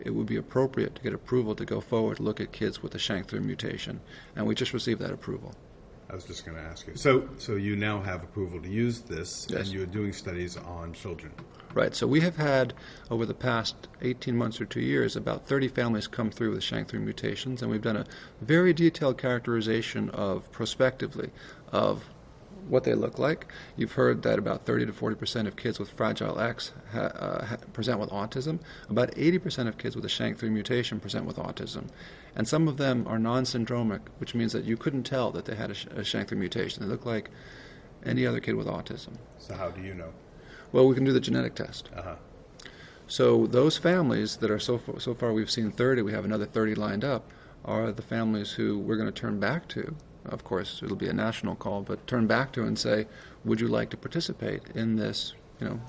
it 0.00 0.10
would 0.10 0.26
be 0.26 0.36
appropriate 0.36 0.94
to 0.94 1.02
get 1.02 1.14
approval 1.14 1.54
to 1.54 1.64
go 1.64 1.80
forward 1.80 2.18
to 2.18 2.22
look 2.22 2.40
at 2.40 2.52
kids 2.52 2.82
with 2.82 2.94
a 2.94 2.98
SHANK3 2.98 3.40
mutation. 3.42 4.00
And 4.36 4.46
we 4.46 4.54
just 4.54 4.72
received 4.72 5.00
that 5.00 5.12
approval. 5.12 5.54
I 6.14 6.16
was 6.16 6.26
just 6.26 6.46
going 6.46 6.56
to 6.56 6.62
ask 6.62 6.86
you. 6.86 6.94
So, 6.94 7.28
so 7.38 7.56
you 7.56 7.74
now 7.74 8.00
have 8.00 8.22
approval 8.22 8.62
to 8.62 8.68
use 8.68 9.00
this, 9.00 9.48
Yes. 9.50 9.62
and 9.66 9.68
you're 9.74 9.84
doing 9.84 10.12
studies 10.12 10.56
on 10.56 10.92
children. 10.92 11.32
Right. 11.74 11.92
So 11.92 12.06
we 12.06 12.20
have 12.20 12.36
had 12.36 12.72
over 13.10 13.26
the 13.26 13.34
past 13.34 13.88
18 14.00 14.36
months 14.36 14.60
or 14.60 14.64
two 14.64 14.80
years 14.80 15.16
about 15.16 15.48
30 15.48 15.66
families 15.66 16.06
come 16.06 16.30
through 16.30 16.52
with 16.52 16.60
SHANK3 16.60 17.00
mutations, 17.00 17.62
and 17.62 17.70
we've 17.72 17.82
done 17.82 17.96
a 17.96 18.06
very 18.40 18.72
detailed 18.72 19.18
characterization 19.18 20.08
of 20.10 20.52
prospectively 20.52 21.32
of 21.72 22.04
what 22.68 22.84
they 22.84 22.94
look 22.94 23.18
like. 23.18 23.46
You've 23.76 23.92
heard 23.92 24.22
that 24.22 24.38
about 24.38 24.64
30 24.64 24.86
to 24.86 24.92
40 24.92 25.16
percent 25.16 25.48
of 25.48 25.56
kids 25.56 25.78
with 25.78 25.90
Fragile 25.90 26.38
X 26.38 26.72
ha, 26.92 27.00
uh, 27.00 27.44
ha, 27.44 27.56
present 27.72 28.00
with 28.00 28.10
autism. 28.10 28.58
About 28.88 29.12
80 29.16 29.38
percent 29.38 29.68
of 29.68 29.78
kids 29.78 29.96
with 29.96 30.04
a 30.04 30.08
SHANK3 30.08 30.50
mutation 30.50 31.00
present 31.00 31.26
with 31.26 31.36
autism, 31.36 31.88
and 32.36 32.46
some 32.46 32.68
of 32.68 32.76
them 32.76 33.06
are 33.06 33.18
non-syndromic, 33.18 34.00
which 34.18 34.34
means 34.34 34.52
that 34.52 34.64
you 34.64 34.76
couldn't 34.76 35.04
tell 35.04 35.30
that 35.32 35.44
they 35.44 35.54
had 35.54 35.70
a, 35.70 36.00
a 36.00 36.02
SHANK3 36.02 36.36
mutation. 36.36 36.82
They 36.82 36.88
look 36.88 37.06
like 37.06 37.30
any 38.04 38.26
other 38.26 38.40
kid 38.40 38.54
with 38.54 38.66
autism. 38.66 39.16
So 39.38 39.54
how 39.54 39.70
do 39.70 39.82
you 39.82 39.94
know? 39.94 40.12
Well, 40.72 40.86
we 40.86 40.94
can 40.94 41.04
do 41.04 41.12
the 41.12 41.20
genetic 41.20 41.54
test. 41.54 41.88
Uh-huh. 41.96 42.16
So 43.06 43.46
those 43.46 43.76
families 43.76 44.36
that 44.38 44.50
are 44.50 44.58
so 44.58 44.78
far, 44.78 44.98
so 44.98 45.14
far 45.14 45.32
we've 45.32 45.50
seen 45.50 45.70
30, 45.70 46.02
we 46.02 46.12
have 46.12 46.24
another 46.24 46.46
30 46.46 46.74
lined 46.74 47.04
up, 47.04 47.30
are 47.64 47.92
the 47.92 48.02
families 48.02 48.52
who 48.52 48.78
we're 48.78 48.96
going 48.96 49.10
to 49.10 49.12
turn 49.12 49.38
back 49.38 49.68
to 49.68 49.94
of 50.26 50.44
course, 50.44 50.80
it'll 50.82 50.96
be 50.96 51.08
a 51.08 51.12
national 51.12 51.56
call, 51.56 51.82
but 51.82 52.06
turn 52.06 52.26
back 52.26 52.52
to 52.52 52.62
and 52.62 52.78
say, 52.78 53.06
would 53.44 53.60
you 53.60 53.68
like 53.68 53.90
to 53.90 53.96
participate 53.96 54.62
in 54.74 54.96
this, 54.96 55.34
you 55.60 55.68
know, 55.68 55.80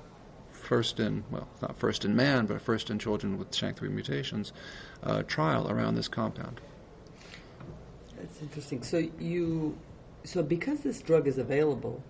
first 0.50 1.00
in, 1.00 1.24
well, 1.30 1.48
not 1.62 1.78
first 1.78 2.04
in 2.04 2.14
man, 2.14 2.46
but 2.46 2.60
first 2.60 2.90
in 2.90 2.98
children 2.98 3.38
with 3.38 3.50
SHANK3 3.52 3.82
mutations 3.90 4.52
uh, 5.02 5.22
trial 5.22 5.70
around 5.70 5.94
this 5.94 6.08
compound. 6.08 6.60
That's 8.18 8.42
interesting. 8.42 8.82
So 8.82 9.08
you, 9.18 9.76
so 10.24 10.42
because 10.42 10.80
this 10.80 11.00
drug 11.00 11.28
is 11.28 11.38
available, 11.38 12.02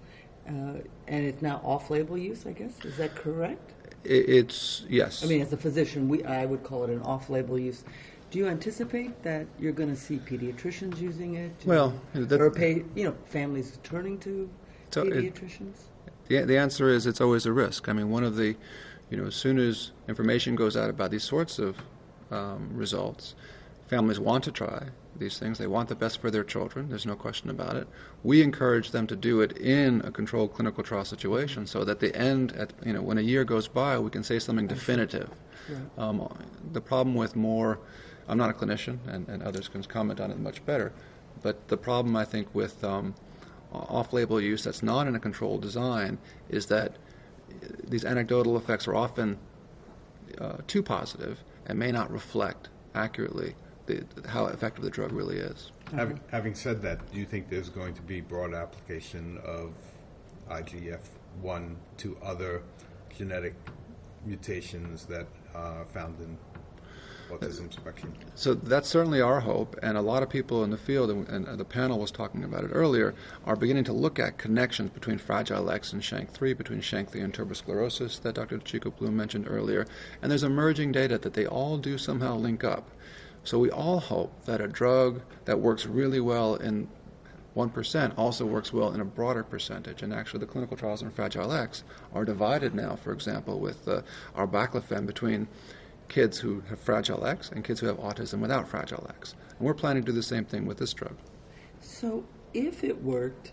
uh, 0.49 0.78
and 1.09 1.26
it's 1.26 1.42
now 1.42 1.61
off-label 1.64 2.16
use, 2.16 2.47
I 2.47 2.52
guess, 2.52 2.85
is 2.85 2.97
that 2.97 3.14
correct? 3.14 3.73
It's, 4.04 4.85
yes. 4.88 5.25
I 5.25 5.26
mean, 5.26 5.40
as 5.40 5.52
a 5.52 5.56
physician, 5.56 6.09
we, 6.09 6.23
I 6.25 6.47
would 6.47 6.62
call 6.62 6.85
it 6.85 6.90
an 6.90 7.02
off-label 7.02 7.59
use. 7.59 7.85
Do 8.30 8.38
you 8.38 8.49
anticipate 8.49 9.23
that 9.23 9.47
you're 9.59 9.73
going 9.73 9.88
to 9.88 9.97
see 9.97 10.18
pediatricians 10.18 10.99
using 11.00 11.35
it? 11.37 11.52
Well, 11.64 11.95
that- 12.14 12.40
or 12.40 12.50
pay, 12.50 12.85
you 12.95 13.04
know, 13.04 13.14
families 13.26 13.78
turning 13.83 14.18
to 14.21 14.50
So 14.90 15.02
it- 15.02 15.12
pediatricians? 15.12 15.75
The, 16.28 16.42
the 16.42 16.59
answer 16.59 16.88
is 16.88 17.06
it's 17.06 17.21
always 17.21 17.47
a 17.47 17.52
risk. 17.52 17.88
I 17.88 17.92
mean, 17.92 18.11
one 18.11 18.25
of 18.25 18.37
the, 18.37 18.56
you 19.11 19.16
know, 19.16 19.26
as 19.26 19.37
soon 19.37 19.59
as 19.59 19.92
information 20.09 20.56
goes 20.56 20.76
out 20.76 20.90
about 20.90 21.11
these 21.12 21.23
sorts 21.23 21.59
of 21.61 21.76
um, 22.33 22.68
results, 22.75 23.37
families 23.87 24.18
want 24.18 24.42
to 24.45 24.50
try 24.50 24.88
these 25.16 25.38
things. 25.38 25.59
They 25.59 25.68
want 25.68 25.88
the 25.88 25.95
best 25.95 26.21
for 26.21 26.28
their 26.30 26.42
children. 26.42 26.88
There's 26.88 27.06
no 27.06 27.14
question 27.14 27.49
about 27.49 27.76
it. 27.76 27.87
We 28.25 28.42
encourage 28.42 28.90
them 28.90 29.06
to 29.06 29.14
do 29.14 29.40
it 29.40 29.56
in 29.56 30.00
a 30.04 30.11
controlled 30.11 30.52
clinical 30.54 30.83
trial 30.83 31.04
situation, 31.04 31.66
so 31.68 31.85
that 31.85 32.00
the 32.00 32.14
end, 32.16 32.52
at 32.56 32.73
you 32.85 32.92
know, 32.92 33.02
when 33.02 33.18
a 33.18 33.23
year 33.23 33.45
goes 33.45 33.68
by, 33.68 33.97
we 33.99 34.11
can 34.11 34.25
say 34.25 34.40
something 34.40 34.66
definitive. 34.66 35.30
Um, 35.97 36.28
the 36.73 36.80
problem 36.80 37.14
with 37.14 37.37
more, 37.37 37.78
I'm 38.28 38.38
not 38.38 38.50
a 38.50 38.52
clinician, 38.52 38.99
and, 39.06 39.28
and 39.28 39.42
others 39.42 39.68
can 39.68 39.83
comment 39.85 40.21
on 40.21 40.30
it 40.30 40.38
much 40.38 40.64
better, 40.66 40.92
but 41.42 41.68
the 41.68 41.76
problem 41.76 42.16
I 42.16 42.25
think 42.25 42.52
with 42.54 42.83
um, 42.83 43.14
off-label 43.73 44.40
use 44.40 44.64
that's 44.64 44.83
not 44.83 45.06
in 45.06 45.14
a 45.14 45.21
controlled 45.21 45.62
design 45.62 46.18
is 46.49 46.66
that 46.66 46.92
uh, 46.92 47.66
these 47.85 48.04
anecdotal 48.04 48.56
effects 48.56 48.88
are 48.88 48.95
often 48.95 49.38
uh, 50.40 50.56
too 50.66 50.83
positive 50.83 51.42
and 51.66 51.78
may 51.78 51.92
not 51.92 52.11
reflect 52.11 52.68
accurately 52.95 53.54
the, 53.87 54.04
how 54.26 54.47
effective 54.47 54.83
the 54.83 54.90
drug 54.90 55.12
really 55.12 55.37
is. 55.37 55.71
Having, 55.95 56.21
having 56.30 56.54
said 56.54 56.83
that, 56.83 57.11
do 57.12 57.18
you 57.18 57.25
think 57.25 57.49
there's 57.49 57.68
going 57.68 57.95
to 57.95 58.02
be 58.02 58.21
broad 58.21 58.54
application 58.54 59.38
of 59.45 59.73
IGF-1 60.50 61.75
to 61.99 62.16
other 62.23 62.62
genetic 63.16 63.54
mutations 64.25 65.06
that 65.06 65.26
are 65.54 65.85
found 65.87 66.21
in 66.21 66.37
autism 67.30 67.73
spectrum? 67.73 68.12
So 68.35 68.54
that's 68.54 68.88
certainly 68.88 69.21
our 69.21 69.40
hope, 69.40 69.76
and 69.83 69.97
a 69.97 70.00
lot 70.00 70.23
of 70.23 70.28
people 70.28 70.64
in 70.64 70.71
the 70.71 70.76
field, 70.76 71.11
and, 71.11 71.28
and 71.28 71.59
the 71.59 71.64
panel 71.64 71.99
was 71.99 72.11
talking 72.11 72.45
about 72.45 72.64
it 72.64 72.71
earlier, 72.73 73.14
are 73.45 73.56
beginning 73.56 73.85
to 73.85 73.92
look 73.92 74.18
at 74.18 74.38
connections 74.38 74.90
between 74.90 75.18
Fragile 75.18 75.71
X 75.71 75.92
and 75.92 76.02
SHANK3, 76.02 76.56
between 76.56 76.80
SHANK3 76.80 77.25
and 77.25 77.35
tuberous 77.35 77.59
sclerosis 77.59 78.18
that 78.21 78.35
Dr. 78.35 78.59
Chico 78.59 78.90
Bloom 78.90 79.16
mentioned 79.16 79.47
earlier, 79.49 79.87
and 80.23 80.30
there's 80.30 80.45
emerging 80.45 80.92
data 80.92 81.18
that 81.18 81.35
they 81.35 81.47
all 81.47 81.78
do 81.78 81.99
somehow 81.99 82.37
link 82.37 82.64
up. 82.64 82.90
So 83.45 83.59
we 83.59 83.71
all 83.71 84.00
hope 84.00 84.45
that 84.47 84.61
a 84.61 84.66
drug 84.66 85.21
that 85.45 85.61
works 85.61 85.87
really 85.87 86.21
well 86.21 86.56
in 86.56 86.88
1% 87.56 88.12
also 88.18 88.45
works 88.45 88.73
well 88.73 88.92
in 88.92 89.00
a 89.00 89.04
broader 89.04 89.42
percentage. 89.42 90.02
And 90.02 90.12
actually, 90.12 90.40
the 90.40 90.47
clinical 90.47 90.76
trials 90.76 91.02
in 91.02 91.11
Fragile 91.11 91.52
X 91.52 91.85
are 92.12 92.25
divided 92.25 92.75
now, 92.75 92.97
for 92.97 93.12
example, 93.12 93.59
with 93.59 93.88
uh, 93.88 94.02
arbaclofen 94.37 95.06
between 95.06 95.49
kids 96.09 96.39
who 96.39 96.61
have 96.69 96.79
Fragile 96.79 97.27
X 97.27 97.51
and 97.51 97.65
kids 97.65 97.81
who 97.81 97.87
have 97.87 97.99
autism 97.99 98.41
without 98.41 98.69
Fragile 98.69 99.07
X. 99.11 99.35
And 99.59 99.67
we're 99.67 99.75
planning 99.75 100.03
to 100.03 100.13
do 100.13 100.17
the 100.17 100.23
same 100.23 100.45
thing 100.45 100.67
with 100.67 100.79
this 100.79 100.93
drug. 100.93 101.17
So 101.81 102.25
if 102.55 102.85
it 102.85 103.03
worked, 103.03 103.53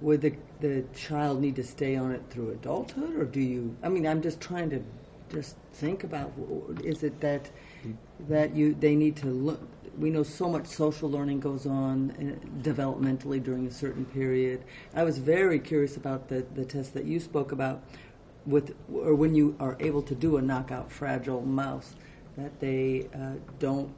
would 0.00 0.20
the, 0.20 0.34
the 0.60 0.84
child 0.94 1.40
need 1.40 1.56
to 1.56 1.64
stay 1.64 1.96
on 1.96 2.12
it 2.12 2.22
through 2.28 2.50
adulthood, 2.50 3.16
or 3.16 3.24
do 3.24 3.40
you? 3.40 3.76
I 3.82 3.88
mean, 3.88 4.06
I'm 4.06 4.20
just 4.20 4.40
trying 4.40 4.70
to 4.70 4.82
just 5.32 5.56
think 5.72 6.04
about 6.04 6.30
is 6.84 7.02
it 7.02 7.18
that 7.20 7.50
that 8.28 8.54
you 8.54 8.74
they 8.74 8.94
need 8.94 9.16
to 9.16 9.26
look. 9.26 9.60
We 9.98 10.10
know 10.10 10.22
so 10.22 10.48
much 10.48 10.66
social 10.66 11.10
learning 11.10 11.40
goes 11.40 11.66
on 11.66 12.10
uh, 12.12 12.46
developmentally 12.62 13.42
during 13.42 13.66
a 13.66 13.70
certain 13.70 14.04
period. 14.06 14.64
I 14.94 15.04
was 15.04 15.18
very 15.18 15.58
curious 15.58 15.96
about 15.96 16.28
the, 16.28 16.46
the 16.54 16.64
test 16.64 16.94
that 16.94 17.04
you 17.04 17.20
spoke 17.20 17.52
about 17.52 17.82
with 18.46 18.74
or 18.92 19.14
when 19.14 19.34
you 19.34 19.54
are 19.60 19.76
able 19.80 20.02
to 20.02 20.14
do 20.14 20.36
a 20.36 20.42
knockout 20.42 20.90
fragile 20.90 21.42
mouse 21.42 21.94
that 22.36 22.58
they 22.60 23.08
uh, 23.14 23.34
don't 23.58 23.92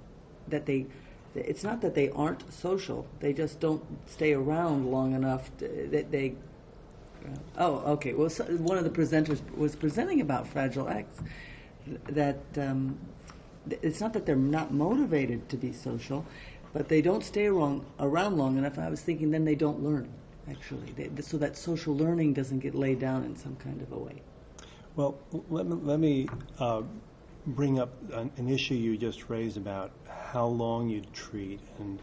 that 0.48 0.66
they 0.66 0.86
it's 1.34 1.64
not 1.64 1.80
that 1.80 1.96
they 1.96 2.10
aren't 2.10 2.52
social. 2.52 3.06
They 3.18 3.32
just 3.32 3.58
don't 3.58 3.82
stay 4.06 4.34
around 4.34 4.90
long 4.90 5.14
enough 5.14 5.50
to, 5.58 5.88
that 5.90 6.10
they 6.10 6.34
uh, 7.24 7.38
oh 7.58 7.92
okay. 7.92 8.12
Well 8.12 8.30
so 8.30 8.44
one 8.44 8.78
of 8.78 8.84
the 8.84 8.90
presenters 8.90 9.40
was 9.56 9.74
presenting 9.74 10.20
about 10.20 10.46
fragile 10.46 10.88
x 10.88 11.18
that 12.08 12.40
um, 12.56 12.98
it's 13.82 14.00
not 14.00 14.12
that 14.12 14.26
they're 14.26 14.36
not 14.36 14.72
motivated 14.72 15.48
to 15.48 15.56
be 15.56 15.72
social 15.72 16.24
but 16.72 16.88
they 16.88 17.00
don't 17.00 17.22
stay 17.22 17.46
around, 17.46 17.84
around 18.00 18.36
long 18.36 18.58
enough. 18.58 18.78
I 18.78 18.88
was 18.88 19.00
thinking 19.00 19.30
then 19.30 19.44
they 19.44 19.54
don't 19.54 19.82
learn 19.82 20.08
actually. 20.50 20.92
They, 20.96 21.22
so 21.22 21.38
that 21.38 21.56
social 21.56 21.96
learning 21.96 22.34
doesn't 22.34 22.58
get 22.58 22.74
laid 22.74 22.98
down 22.98 23.24
in 23.24 23.36
some 23.36 23.56
kind 23.56 23.80
of 23.80 23.92
a 23.92 23.98
way 23.98 24.22
well, 24.96 25.18
let 25.50 25.66
me, 25.66 25.76
let 25.82 25.98
me 25.98 26.28
uh, 26.58 26.82
bring 27.46 27.78
up 27.78 27.90
an, 28.12 28.30
an, 28.36 28.48
issue 28.48 28.74
you 28.74 28.96
just 28.96 29.28
raised 29.28 29.56
about 29.56 29.90
how 30.08 30.46
long 30.46 30.88
you'd 30.88 31.12
treat 31.12 31.60
and 31.78 31.98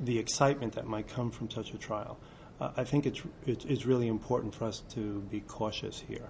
the 0.00 0.18
excitement 0.18 0.74
that 0.74 0.86
might 0.86 1.08
come 1.08 1.30
from 1.30 1.50
such 1.50 1.74
a 1.74 1.78
trial. 1.78 2.18
Uh, 2.60 2.70
I 2.76 2.84
think 2.84 3.06
it's, 3.06 3.20
it's, 3.46 3.64
it's, 3.66 3.84
really 3.84 4.08
important 4.08 4.54
for 4.54 4.64
us 4.64 4.82
to 4.94 5.20
be 5.30 5.40
cautious 5.40 6.02
here. 6.08 6.28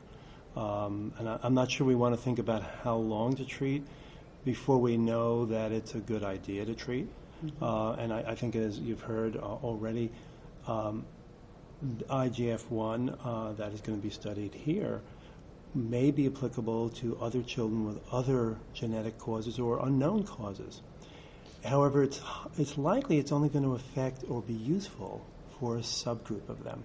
Um, 0.56 1.12
and 1.18 1.28
I, 1.28 1.38
am 1.44 1.54
not 1.54 1.70
sure 1.70 1.86
we 1.86 1.94
want 1.94 2.14
to 2.14 2.20
think 2.20 2.40
about 2.40 2.62
how 2.82 2.96
long 2.96 3.36
to 3.36 3.44
treat 3.44 3.86
before 4.44 4.78
we 4.78 4.96
know 4.96 5.46
that 5.46 5.70
it's 5.70 5.94
a 5.94 6.00
good 6.00 6.24
idea 6.24 6.64
to 6.64 6.74
treat. 6.74 7.08
Mm-hmm. 7.44 7.62
Uh, 7.62 7.92
and 7.92 8.12
I, 8.12 8.24
I, 8.28 8.34
think, 8.34 8.56
as 8.56 8.78
you've 8.78 9.00
heard 9.00 9.36
uh, 9.36 9.40
already, 9.40 10.10
um, 10.66 11.06
IGF 12.08 12.68
1 12.68 13.08
uh, 13.24 13.52
that 13.52 13.72
is 13.72 13.80
going 13.80 13.98
to 13.98 14.02
be 14.02 14.10
studied 14.10 14.54
here 14.54 15.00
may 15.74 16.10
be 16.10 16.26
applicable 16.26 16.90
to 16.90 17.16
other 17.20 17.42
children 17.42 17.86
with 17.86 18.00
other 18.12 18.56
genetic 18.74 19.18
causes 19.18 19.58
or 19.58 19.84
unknown 19.86 20.24
causes. 20.24 20.82
However, 21.64 22.02
it's, 22.02 22.20
it's 22.58 22.78
likely 22.78 23.18
it's 23.18 23.32
only 23.32 23.48
going 23.48 23.64
to 23.64 23.74
affect 23.74 24.24
or 24.28 24.42
be 24.42 24.54
useful 24.54 25.24
for 25.58 25.76
a 25.76 25.80
subgroup 25.80 26.48
of 26.48 26.64
them. 26.64 26.82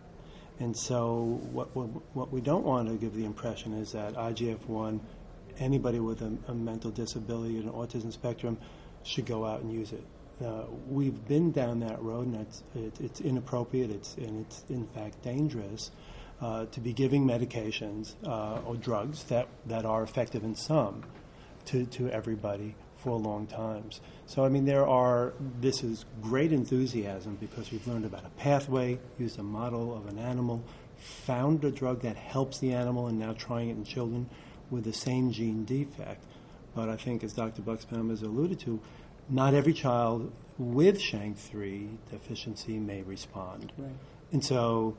And 0.60 0.76
so, 0.76 1.40
what, 1.52 1.76
what, 1.76 1.88
what 2.14 2.32
we 2.32 2.42
don't 2.42 2.66
want 2.66 2.88
to 2.88 2.96
give 2.96 3.14
the 3.14 3.26
impression 3.26 3.74
is 3.74 3.92
that 3.92 4.14
IGF 4.14 4.66
1, 4.68 5.02
anybody 5.60 6.00
with 6.00 6.22
a, 6.22 6.32
a, 6.48 6.54
mental 6.54 6.92
disability 6.92 7.58
and 7.58 7.70
autism 7.72 8.12
spectrum, 8.12 8.58
should 9.04 9.26
go 9.26 9.46
out 9.46 9.62
and 9.62 9.74
use 9.74 9.92
it. 9.92 10.04
Uh, 10.44 10.64
we've 10.88 11.28
been 11.28 11.52
down 11.52 11.80
that 11.82 12.02
road, 12.02 12.28
and 12.28 12.36
it's, 12.36 12.64
it, 12.76 12.94
it's 13.02 13.22
inappropriate, 13.22 13.90
it's, 13.90 14.16
and 14.16 14.46
it's 14.46 14.64
in 14.70 14.86
fact 14.88 15.22
dangerous 15.24 15.92
uh, 16.42 16.66
to 16.66 16.80
be 16.80 16.94
giving 16.94 17.26
medications 17.26 18.16
uh, 18.26 18.60
or 18.66 18.76
drugs 18.76 19.24
that, 19.26 19.48
that 19.66 19.86
are 19.86 20.04
effective 20.04 20.44
in 20.44 20.56
some 20.56 21.04
to, 21.66 21.86
to 21.86 22.10
everybody 22.10 22.76
for 22.98 23.18
long 23.18 23.48
times. 23.48 24.02
So, 24.26 24.44
I 24.44 24.50
mean, 24.50 24.66
there 24.66 24.88
are, 24.88 25.34
this 25.62 25.84
is 25.84 26.06
great 26.22 26.52
enthusiasm 26.52 27.38
because 27.40 27.72
we've 27.72 27.86
learned 27.88 28.06
about 28.06 28.26
a 28.26 28.30
pathway, 28.32 29.00
used 29.20 29.40
a 29.40 29.44
model 29.44 29.96
of 29.96 30.08
an 30.08 30.18
animal, 30.18 30.64
found 30.98 31.64
a 31.64 31.72
drug 31.72 32.02
that 32.02 32.18
helps 32.18 32.60
the 32.60 32.74
animal, 32.74 33.08
and 33.08 33.20
now 33.20 33.34
trying 33.34 33.70
it 33.70 33.74
in 33.74 33.84
children 33.84 34.30
with 34.72 34.84
the 34.84 34.94
same 34.94 35.32
gene 35.32 35.66
defect. 35.66 36.24
But 36.74 36.90
I 36.90 36.98
think, 36.98 37.24
as 37.24 37.34
Dr. 37.34 37.62
Buxbaum 37.62 38.10
has 38.10 38.22
alluded 38.22 38.60
to, 38.62 38.80
not 39.30 39.54
every 39.54 39.74
child 39.74 40.32
with 40.58 41.00
SHANK3 41.00 41.98
deficiency 42.12 42.80
may 42.80 43.02
respond. 43.04 43.72
Right. 43.78 43.92
And 44.32 44.44
so, 44.44 44.98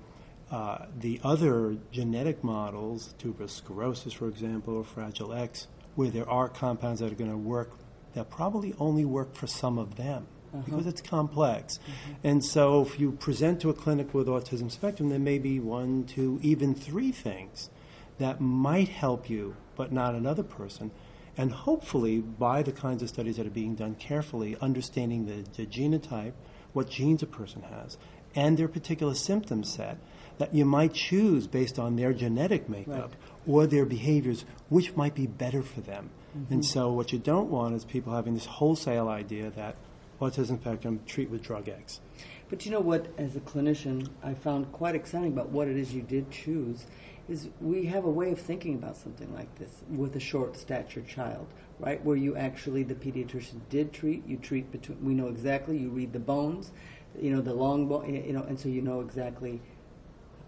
uh, 0.50 0.86
the 0.98 1.20
other 1.24 1.76
genetic 1.90 2.44
models, 2.44 3.14
tuberous 3.18 3.52
sclerosis, 3.52 4.12
for 4.12 4.28
example, 4.28 4.76
or 4.76 4.84
Fragile 4.84 5.32
X, 5.32 5.66
where 5.96 6.10
there 6.10 6.28
are 6.28 6.48
compounds 6.48 7.00
that 7.00 7.10
are 7.10 7.16
going 7.16 7.30
to 7.30 7.36
work 7.36 7.70
that 8.14 8.30
probably 8.30 8.74
only 8.78 9.04
work 9.04 9.34
for 9.34 9.46
some 9.46 9.78
of 9.78 9.96
them 9.96 10.26
uh-huh. 10.52 10.62
because 10.64 10.86
it's 10.86 11.02
complex. 11.02 11.78
Mm-hmm. 11.78 12.12
And 12.24 12.44
so 12.44 12.82
if 12.82 12.98
you 12.98 13.12
present 13.12 13.60
to 13.60 13.70
a 13.70 13.74
clinic 13.74 14.14
with 14.14 14.26
autism 14.26 14.70
spectrum, 14.70 15.08
there 15.08 15.18
may 15.18 15.38
be 15.38 15.60
one, 15.60 16.04
two, 16.04 16.40
even 16.42 16.74
three 16.74 17.12
things 17.12 17.70
that 18.18 18.40
might 18.40 18.88
help 18.88 19.28
you, 19.28 19.56
but 19.76 19.92
not 19.92 20.14
another 20.14 20.42
person. 20.42 20.90
And 21.36 21.52
hopefully, 21.52 22.20
by 22.20 22.62
the 22.62 22.72
kinds 22.72 23.02
of 23.02 23.10
studies 23.10 23.36
that 23.36 23.46
are 23.46 23.50
being 23.50 23.74
done 23.74 23.94
carefully, 23.96 24.56
understanding 24.62 25.26
the, 25.26 25.44
the 25.56 25.66
genotype, 25.66 26.32
what 26.72 26.88
genes 26.88 27.22
a 27.22 27.26
person 27.26 27.62
has, 27.62 27.98
and 28.36 28.56
their 28.56 28.68
particular 28.68 29.14
symptom 29.14 29.64
set, 29.64 29.98
that 30.38 30.54
you 30.54 30.64
might 30.64 30.92
choose 30.92 31.46
based 31.46 31.78
on 31.78 31.96
their 31.96 32.12
genetic 32.12 32.68
makeup 32.68 33.16
right. 33.16 33.46
or 33.46 33.66
their 33.66 33.86
behaviors, 33.86 34.44
which 34.68 34.94
might 34.94 35.14
be 35.14 35.26
better 35.26 35.62
for 35.62 35.80
them. 35.80 36.10
Mm-hmm. 36.36 36.54
And 36.54 36.64
so, 36.64 36.92
what 36.92 37.12
you 37.12 37.18
don't 37.18 37.50
want 37.50 37.74
is 37.74 37.84
people 37.84 38.14
having 38.14 38.34
this 38.34 38.44
wholesale 38.44 39.08
idea 39.08 39.50
that 39.50 39.76
autism 40.20 40.60
spectrum, 40.60 41.00
treat 41.06 41.30
with 41.30 41.42
drug 41.42 41.68
X. 41.68 42.00
But 42.48 42.64
you 42.64 42.72
know 42.72 42.80
what, 42.80 43.06
as 43.18 43.36
a 43.36 43.40
clinician, 43.40 44.08
I 44.22 44.34
found 44.34 44.70
quite 44.72 44.94
exciting 44.94 45.32
about 45.32 45.48
what 45.48 45.68
it 45.68 45.76
is 45.76 45.92
you 45.92 46.02
did 46.02 46.30
choose 46.30 46.86
is 47.28 47.48
we 47.60 47.84
have 47.86 48.04
a 48.04 48.10
way 48.10 48.30
of 48.30 48.38
thinking 48.38 48.76
about 48.76 48.96
something 48.96 49.34
like 49.34 49.52
this 49.58 49.82
with 49.90 50.14
a 50.14 50.20
short 50.20 50.56
stature 50.56 51.02
child, 51.02 51.46
right? 51.80 52.02
Where 52.04 52.16
you 52.16 52.36
actually, 52.36 52.84
the 52.84 52.94
pediatrician 52.94 53.60
did 53.68 53.92
treat, 53.92 54.24
you 54.26 54.36
treat 54.36 54.70
between, 54.70 55.04
we 55.04 55.12
know 55.12 55.26
exactly, 55.26 55.76
you 55.76 55.90
read 55.90 56.12
the 56.12 56.20
bones, 56.20 56.70
you 57.20 57.30
know, 57.30 57.40
the 57.40 57.54
long 57.54 57.88
bone, 57.88 58.14
you 58.14 58.32
know, 58.32 58.42
and 58.42 58.58
so 58.58 58.68
you 58.68 58.82
know 58.82 59.00
exactly 59.00 59.60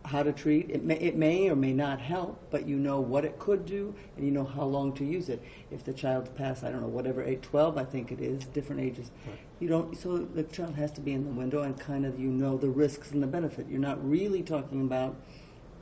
how 0.05 0.23
to 0.23 0.33
treat. 0.33 0.71
It 0.71 0.85
may, 0.85 0.97
it 0.97 1.17
may 1.17 1.51
or 1.51 1.57
may 1.57 1.73
not 1.73 2.01
help, 2.01 2.41
but 2.51 2.67
you 2.67 2.77
know 2.77 3.01
what 3.01 3.25
it 3.25 3.39
could 3.39 3.67
do 3.67 3.95
and 4.17 4.25
you 4.25 4.31
know 4.31 4.45
how 4.45 4.65
long 4.65 4.93
to 4.95 5.05
use 5.05 5.29
it. 5.29 5.43
If 5.71 5.85
the 5.85 5.93
child's 5.93 6.31
past, 6.31 6.65
I 6.65 6.71
don't 6.71 6.81
know, 6.81 6.89
whatever, 6.89 7.23
8, 7.23 7.43
12, 7.43 7.77
I 7.77 7.85
think 7.85 8.11
it 8.13 8.21
is, 8.21 8.45
different 8.47 8.81
ages, 8.81 9.11
you 9.61 9.69
don't, 9.69 9.97
so 9.97 10.19
the 10.19 10.45
child 10.45 10.77
has 10.77 10.93
to 10.93 11.01
be 11.01 11.13
in 11.13 11.25
the 11.25 11.31
window 11.31 11.63
and 11.63 11.79
kind 11.79 12.07
of 12.07 12.19
you 12.19 12.29
know 12.29 12.57
the 12.57 12.69
risks 12.71 13.11
and 13.11 13.23
the 13.23 13.27
benefit. 13.27 13.67
You're 13.69 13.81
not 13.81 13.99
really 14.09 14.43
talking 14.43 14.83
about 14.83 15.17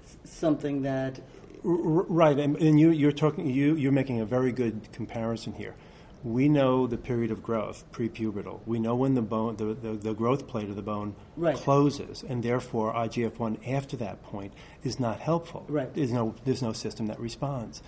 s- 0.05 0.16
something 0.25 0.83
that, 0.83 1.21
Right, 1.62 2.38
and, 2.38 2.57
and 2.57 2.78
you, 2.78 2.90
you're 2.90 3.12
talking, 3.12 3.49
you, 3.50 3.75
you're 3.75 3.93
making 3.93 4.21
a 4.21 4.25
very 4.25 4.52
good 4.52 4.88
comparison 4.93 5.52
here. 5.52 5.75
We 6.26 6.49
know 6.49 6.88
the 6.88 6.97
period 6.97 7.30
of 7.30 7.40
growth, 7.40 7.85
prepubertal. 7.92 8.59
We 8.66 8.80
know 8.80 8.97
when 8.97 9.14
the 9.14 9.23
bone, 9.23 9.54
the, 9.54 9.75
the, 9.75 9.92
the 9.92 10.12
growth 10.12 10.49
plate 10.49 10.68
of 10.68 10.75
the 10.75 10.83
bone 10.83 11.14
Right. 11.37 11.54
closes, 11.54 12.25
and 12.28 12.42
therefore 12.42 12.92
IGF-1 12.95 13.59
after 13.68 13.97
that 13.99 14.25
point 14.25 14.52
is 14.83 14.99
not 14.99 15.21
helpful. 15.21 15.64
Right. 15.68 15.95
There's 15.95 16.11
no, 16.11 16.35
there's 16.45 16.62
no 16.62 16.73
system 16.73 17.06
that 17.06 17.21
responds. 17.21 17.80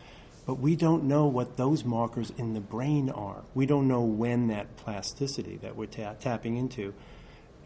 But 0.46 0.60
we 0.60 0.76
don't 0.76 1.04
know 1.04 1.26
what 1.26 1.56
those 1.56 1.84
markers 1.84 2.30
in 2.38 2.54
the 2.54 2.60
brain 2.60 3.10
are. 3.10 3.42
We 3.54 3.66
don't 3.66 3.88
know 3.88 4.02
when 4.02 4.46
that 4.48 4.76
plasticity 4.76 5.56
that 5.62 5.74
we're 5.74 5.86
ta- 5.86 6.14
tapping 6.20 6.56
into 6.56 6.94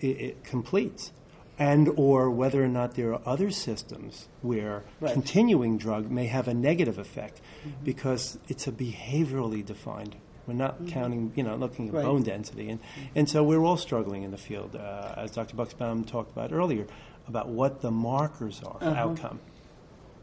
it, 0.00 0.06
it 0.06 0.44
completes, 0.44 1.12
and 1.58 1.86
or 1.96 2.30
whether 2.30 2.64
or 2.64 2.68
not 2.68 2.94
there 2.94 3.12
are 3.12 3.20
other 3.26 3.50
systems 3.50 4.26
where 4.40 4.84
Right. 5.02 5.12
continuing 5.12 5.76
drug 5.76 6.10
may 6.10 6.28
have 6.28 6.48
a 6.48 6.54
negative 6.54 6.98
effect 6.98 7.42
mm-hmm. 7.60 7.84
because 7.84 8.38
it's 8.48 8.66
a 8.66 8.72
behaviorally 8.72 9.62
defined. 9.64 10.16
We're 10.46 10.54
not 10.54 10.86
counting, 10.88 11.32
you 11.36 11.42
know, 11.44 11.54
looking 11.56 11.88
at 11.88 11.94
Right. 11.94 12.04
bone 12.04 12.22
density, 12.24 12.68
and 12.68 12.80
and 13.14 13.28
so 13.28 13.44
we're 13.44 13.62
all 13.64 13.76
struggling 13.76 14.24
in 14.24 14.30
the 14.32 14.38
field, 14.38 14.74
uh, 14.74 15.14
as 15.16 15.30
Dr. 15.30 15.56
Buxbaum 15.56 16.04
talked 16.06 16.32
about 16.32 16.52
earlier, 16.52 16.86
about 17.28 17.48
what 17.48 17.80
the 17.80 17.90
markers 17.92 18.60
are 18.62 18.78
for 18.80 18.84
outcome. 18.86 19.40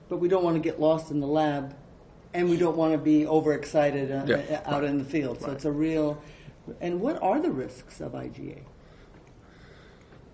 but 0.10 0.18
we 0.18 0.28
don't 0.28 0.44
want 0.44 0.56
to 0.56 0.60
get 0.62 0.80
lost 0.80 1.12
in 1.12 1.20
the 1.20 1.28
lab 1.28 1.76
and 2.34 2.50
we 2.50 2.58
don't 2.58 2.76
want 2.76 2.92
to 2.94 2.98
be 2.98 3.26
overexcited 3.28 4.12
uh, 4.12 4.24
Yeah, 4.28 4.62
uh, 4.66 4.76
out 4.76 4.84
in 4.84 4.98
the 4.98 5.04
field. 5.06 5.40
So 5.40 5.52
it's 5.52 5.66
a 5.66 5.72
real, 5.72 6.22
and 6.82 7.00
what 7.00 7.22
are 7.22 7.40
the 7.40 7.52
risks 7.52 8.02
of 8.02 8.12
IgA? 8.14 8.64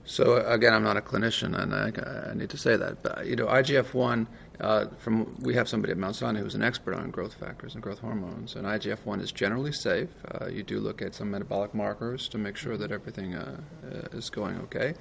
So 0.06 0.38
again, 0.46 0.74
I'm 0.74 0.84
not 0.84 0.98
a 0.98 1.02
clinician, 1.02 1.58
and 1.60 1.74
I, 1.74 2.30
I 2.30 2.34
need 2.36 2.50
to 2.52 2.58
say 2.58 2.76
that. 2.76 3.02
But 3.02 3.26
you 3.26 3.36
know, 3.36 3.48
IGF-1. 3.48 4.28
Uh, 4.60 4.86
from 4.98 5.36
we 5.42 5.54
have 5.54 5.68
somebody 5.68 5.92
at 5.92 5.98
Mount 5.98 6.16
Sinai 6.16 6.40
who's 6.40 6.56
an 6.56 6.62
expert 6.62 6.96
on 6.96 7.12
growth 7.12 7.34
factors 7.34 7.74
and 7.74 7.84
growth 7.84 8.00
hormones, 8.00 8.56
and 8.56 8.66
IGF-1 8.66 9.22
is 9.22 9.32
generally 9.32 9.72
safe. 9.72 10.10
Uh, 10.34 10.48
you 10.48 10.64
do 10.64 10.80
look 10.80 11.02
at 11.02 11.14
some 11.14 11.30
metabolic 11.32 11.74
markers 11.74 12.28
to 12.30 12.38
make 12.38 12.56
sure 12.56 12.78
that 12.78 12.92
everything 12.92 13.36
uh, 13.36 13.60
uh, 13.84 14.18
is 14.18 14.30
going 14.30 14.58
okay. 14.58 14.94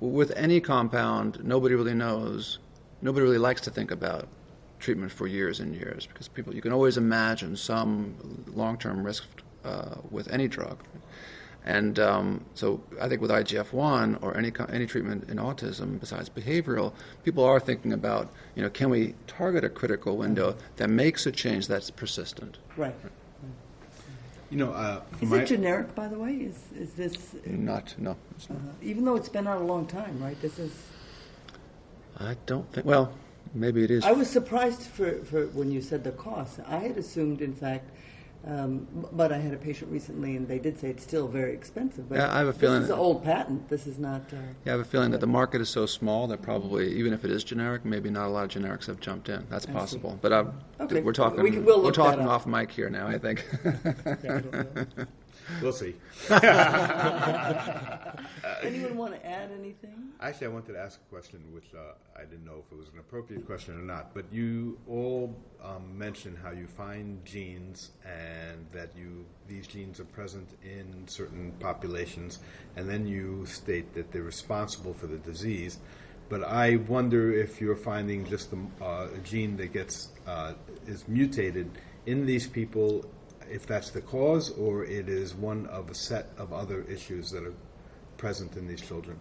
With 0.00 0.32
any 0.36 0.60
compound, 0.60 1.44
nobody 1.44 1.74
really 1.74 1.94
knows. 1.94 2.58
Nobody 3.02 3.24
really 3.24 3.38
likes 3.38 3.60
to 3.62 3.70
think 3.70 3.90
about 3.90 4.28
treatment 4.78 5.12
for 5.12 5.26
years 5.26 5.60
and 5.60 5.74
years 5.74 6.06
because 6.06 6.28
people 6.28 6.54
you 6.54 6.62
can 6.62 6.72
always 6.72 6.96
imagine 6.96 7.56
some 7.56 8.14
long-term 8.54 9.04
risk 9.04 9.24
uh, 9.64 9.96
with 10.10 10.30
any 10.32 10.48
drug. 10.48 10.78
And 11.66 11.98
um, 11.98 12.44
so 12.54 12.80
I 13.00 13.08
think 13.08 13.20
with 13.20 13.30
IGF-1 13.32 14.22
or 14.22 14.36
any 14.36 14.52
any 14.72 14.86
treatment 14.86 15.28
in 15.28 15.38
autism 15.38 15.98
besides 15.98 16.28
behavioral, 16.28 16.92
people 17.24 17.42
are 17.44 17.58
thinking 17.58 17.92
about, 17.92 18.32
you 18.54 18.62
know, 18.62 18.70
can 18.70 18.88
we 18.88 19.14
target 19.26 19.64
a 19.64 19.68
critical 19.68 20.16
window 20.16 20.56
that 20.76 20.88
makes 20.88 21.26
a 21.26 21.32
change 21.32 21.66
that's 21.66 21.90
persistent? 21.90 22.58
Right. 22.76 22.94
You 24.48 24.58
know, 24.58 24.72
uh, 24.72 25.02
Is 25.20 25.28
my- 25.28 25.38
it 25.42 25.46
generic, 25.46 25.92
by 25.96 26.06
the 26.06 26.18
way? 26.18 26.34
Is 26.34 26.56
is 26.78 26.92
this 26.94 27.34
Not, 27.44 27.96
no. 27.98 28.16
it's 28.36 28.48
uh, 28.48 28.54
even 28.80 29.04
though 29.04 29.16
it's 29.16 29.28
been 29.28 29.48
out 29.48 29.60
a 29.60 29.64
long 29.64 29.86
time, 29.86 30.22
right? 30.22 30.40
This 30.40 30.60
is. 30.60 30.72
I 32.18 32.36
don't 32.46 32.70
think. 32.72 32.86
Well, 32.86 33.12
maybe 33.54 33.82
it 33.82 33.90
is. 33.90 34.04
I 34.04 34.12
was 34.12 34.30
surprised 34.30 34.82
for, 34.82 35.24
for 35.24 35.46
when 35.48 35.72
you 35.72 35.82
said 35.82 36.04
the 36.04 36.12
cost. 36.12 36.60
I 36.68 36.78
had 36.78 36.96
assumed, 36.96 37.40
in 37.42 37.52
fact, 37.52 37.90
um, 38.46 38.86
but 39.12 39.32
I 39.32 39.38
had 39.38 39.52
a 39.52 39.56
patient 39.56 39.90
recently, 39.90 40.36
and 40.36 40.46
they 40.46 40.58
did 40.58 40.78
say 40.78 40.88
it's 40.88 41.02
still 41.02 41.26
very 41.26 41.52
expensive. 41.52 42.08
But 42.08 42.16
Yeah, 42.18 42.32
I 42.34 42.38
have 42.38 42.46
a 42.48 42.52
feeling 42.52 42.80
this 42.80 42.90
is 42.90 42.94
an 42.94 42.98
old 42.98 43.24
patent. 43.24 43.68
This 43.68 43.86
is 43.86 43.98
not. 43.98 44.20
Uh, 44.32 44.36
yeah, 44.64 44.72
I 44.72 44.76
have 44.76 44.80
a 44.80 44.84
feeling 44.84 45.10
that 45.10 45.20
the 45.20 45.26
market 45.26 45.60
is 45.60 45.68
so 45.68 45.84
small 45.86 46.26
that 46.28 46.42
probably, 46.42 46.92
even 46.94 47.12
if 47.12 47.24
it 47.24 47.30
is 47.30 47.42
generic, 47.42 47.84
maybe 47.84 48.08
not 48.08 48.26
a 48.26 48.30
lot 48.30 48.44
of 48.44 48.62
generics 48.62 48.86
have 48.86 49.00
jumped 49.00 49.28
in. 49.28 49.44
That's 49.50 49.66
possible. 49.66 50.18
But 50.22 50.32
uh, 50.32 50.44
Okay. 50.80 51.02
we're 51.02 51.12
talking. 51.12 51.42
We 51.42 51.50
can- 51.50 51.64
we'll 51.64 51.80
are 51.80 51.82
look 51.82 51.94
that 51.96 52.02
talking 52.02 52.28
off 52.28 52.46
mic 52.46 52.70
here 52.70 52.88
now. 52.90 53.08
I 53.08 53.18
think. 53.18 53.44
we'll 55.62 55.72
see. 55.72 55.94
anyone 58.62 58.96
want 58.96 59.14
to 59.14 59.26
add 59.26 59.50
anything? 59.58 60.10
Actually, 60.20 60.46
I 60.46 60.50
wanted 60.50 60.72
to 60.72 60.78
ask 60.78 61.00
a 61.00 61.10
question, 61.10 61.40
which 61.52 61.66
uh, 61.74 61.94
I 62.16 62.24
didn't 62.24 62.44
know 62.44 62.62
if 62.66 62.72
it 62.72 62.78
was 62.78 62.88
an 62.88 62.98
appropriate 62.98 63.46
question 63.46 63.78
or 63.78 63.82
not. 63.82 64.14
But 64.14 64.24
you 64.32 64.78
all 64.88 65.36
um, 65.62 65.96
mentioned 65.96 66.36
how 66.42 66.50
you 66.50 66.66
find 66.66 67.24
genes, 67.24 67.90
and 68.04 68.66
that 68.72 68.90
you 68.96 69.24
these 69.48 69.66
genes 69.66 70.00
are 70.00 70.04
present 70.04 70.48
in 70.62 71.06
certain 71.06 71.52
populations, 71.60 72.40
and 72.76 72.88
then 72.88 73.06
you 73.06 73.46
state 73.46 73.94
that 73.94 74.12
they're 74.12 74.22
responsible 74.22 74.94
for 74.94 75.06
the 75.06 75.18
disease. 75.18 75.78
But 76.28 76.42
I 76.42 76.76
wonder 76.88 77.32
if 77.32 77.60
you're 77.60 77.76
finding 77.76 78.26
just 78.26 78.50
the, 78.50 78.58
uh, 78.84 79.08
a 79.14 79.18
gene 79.18 79.56
that 79.58 79.72
gets 79.72 80.08
uh, 80.26 80.54
is 80.86 81.06
mutated 81.06 81.70
in 82.06 82.26
these 82.26 82.48
people, 82.48 83.04
if 83.50 83.66
that's 83.66 83.90
the 83.90 84.00
cause, 84.00 84.50
or 84.50 84.84
it 84.84 85.08
is 85.08 85.34
one 85.34 85.66
of 85.66 85.90
a 85.90 85.94
set 85.94 86.30
of 86.38 86.52
other 86.52 86.82
issues 86.82 87.30
that 87.30 87.44
are 87.44 87.54
present 88.16 88.56
in 88.56 88.66
these 88.66 88.80
children. 88.80 89.18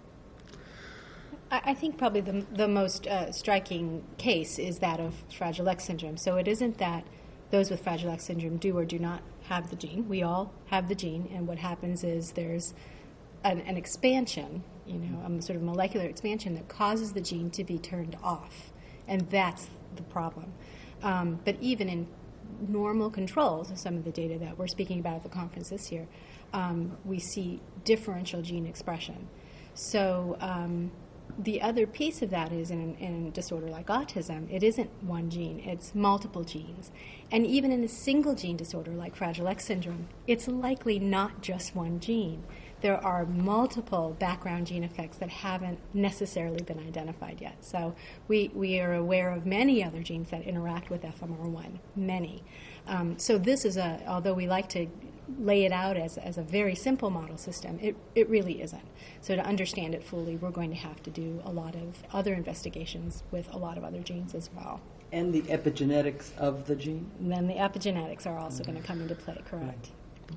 I 1.51 1.73
think 1.73 1.97
probably 1.97 2.21
the, 2.21 2.45
the 2.53 2.67
most 2.67 3.07
uh, 3.07 3.31
striking 3.31 4.03
case 4.17 4.57
is 4.57 4.79
that 4.79 4.99
of 4.99 5.13
Fragile 5.31 5.69
X 5.69 5.85
syndrome. 5.85 6.17
So 6.17 6.37
it 6.37 6.47
isn't 6.47 6.79
that 6.79 7.05
those 7.51 7.69
with 7.69 7.83
Fragile 7.83 8.11
X 8.11 8.25
syndrome 8.25 8.57
do 8.57 8.75
or 8.77 8.83
do 8.83 8.97
not 8.97 9.21
have 9.43 9.69
the 9.69 9.75
gene. 9.75 10.09
We 10.09 10.23
all 10.23 10.51
have 10.67 10.89
the 10.89 10.95
gene, 10.95 11.29
and 11.33 11.47
what 11.47 11.59
happens 11.59 12.03
is 12.03 12.31
there's 12.31 12.73
an, 13.43 13.61
an 13.61 13.77
expansion, 13.77 14.63
you 14.87 14.97
know, 14.97 15.37
a 15.37 15.41
sort 15.41 15.55
of 15.55 15.61
molecular 15.61 16.07
expansion 16.07 16.55
that 16.55 16.67
causes 16.67 17.13
the 17.13 17.21
gene 17.21 17.51
to 17.51 17.63
be 17.63 17.77
turned 17.77 18.17
off, 18.23 18.73
and 19.07 19.21
that's 19.29 19.69
the 19.95 20.03
problem. 20.03 20.51
Um, 21.03 21.39
but 21.45 21.55
even 21.61 21.89
in 21.89 22.07
normal 22.67 23.09
controls, 23.09 23.71
some 23.75 23.95
of 23.95 24.03
the 24.03 24.11
data 24.11 24.37
that 24.39 24.57
we're 24.57 24.67
speaking 24.67 24.99
about 24.99 25.15
at 25.15 25.23
the 25.23 25.29
conference 25.29 25.69
this 25.69 25.91
year, 25.91 26.07
um, 26.53 26.97
we 27.05 27.19
see 27.19 27.61
differential 27.83 28.41
gene 28.41 28.65
expression. 28.65 29.27
So 29.73 30.37
um, 30.39 30.91
the 31.37 31.61
other 31.61 31.85
piece 31.85 32.21
of 32.21 32.29
that 32.29 32.51
is 32.51 32.71
in, 32.71 32.95
in 32.95 33.27
a 33.27 33.31
disorder 33.31 33.67
like 33.67 33.87
autism, 33.87 34.49
it 34.51 34.63
isn't 34.63 34.89
one 35.03 35.29
gene, 35.29 35.59
it's 35.65 35.93
multiple 35.93 36.43
genes. 36.43 36.91
And 37.31 37.45
even 37.45 37.71
in 37.71 37.83
a 37.83 37.87
single 37.87 38.35
gene 38.35 38.57
disorder 38.57 38.91
like 38.91 39.15
Fragile 39.15 39.47
X 39.47 39.65
syndrome, 39.65 40.07
it's 40.27 40.47
likely 40.47 40.99
not 40.99 41.41
just 41.41 41.75
one 41.75 41.99
gene. 41.99 42.43
There 42.85 43.03
are 43.03 43.25
multiple 43.25 44.15
background 44.19 44.67
gene 44.67 44.83
effects 44.83 45.17
that 45.17 45.29
haven't 45.29 45.79
necessarily 45.95 46.61
been 46.61 46.77
identified 46.77 47.41
yet. 47.41 47.65
So 47.65 47.95
we, 48.27 48.51
we 48.53 48.79
are 48.79 48.93
aware 48.93 49.31
of 49.31 49.47
many 49.47 49.83
other 49.83 50.03
genes 50.03 50.29
that 50.29 50.43
interact 50.43 50.91
with 50.91 51.01
FMR1, 51.01 51.79
many. 51.95 52.43
Um, 52.85 53.17
so 53.17 53.39
this 53.39 53.65
is 53.65 53.77
a, 53.77 54.03
although 54.05 54.35
we 54.35 54.45
like 54.45 54.69
to 54.69 54.85
lay 55.39 55.65
it 55.65 55.71
out 55.71 55.97
as, 55.97 56.19
as 56.19 56.37
a 56.37 56.43
very 56.43 56.75
simple 56.75 57.09
model 57.09 57.37
system, 57.37 57.79
it, 57.81 57.95
it 58.13 58.29
really 58.29 58.61
isn't. 58.61 58.85
So 59.19 59.35
to 59.35 59.43
understand 59.43 59.95
it 59.95 60.03
fully, 60.03 60.35
we're 60.35 60.51
going 60.51 60.69
to 60.69 60.77
have 60.77 61.01
to 61.01 61.09
do 61.09 61.41
a 61.43 61.51
lot 61.51 61.73
of 61.73 62.03
other 62.13 62.35
investigations 62.35 63.23
with 63.31 63.51
a 63.51 63.57
lot 63.57 63.79
of 63.79 63.83
other 63.83 64.01
genes 64.01 64.35
as 64.35 64.51
well. 64.55 64.79
And 65.11 65.33
the 65.33 65.41
epigenetics 65.41 66.37
of 66.37 66.67
the 66.67 66.75
gene. 66.75 67.09
And 67.19 67.31
then 67.31 67.47
the 67.47 67.55
epigenetics 67.55 68.27
are 68.27 68.37
also 68.37 68.63
going 68.63 68.79
to 68.79 68.87
come 68.87 69.01
into 69.01 69.15
play, 69.15 69.41
correct? 69.43 69.89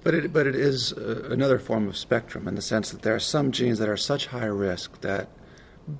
But 0.02 0.14
it, 0.14 0.32
but 0.32 0.46
it 0.46 0.54
is 0.54 0.92
uh, 0.92 1.28
another 1.30 1.58
form 1.58 1.88
of 1.88 1.96
spectrum 1.96 2.46
in 2.46 2.54
the 2.54 2.62
sense 2.62 2.90
that 2.90 3.02
there 3.02 3.14
are 3.14 3.20
some 3.20 3.52
genes 3.52 3.78
that 3.78 3.88
are 3.88 3.96
such 3.96 4.26
high 4.26 4.46
risk 4.46 5.00
that 5.00 5.28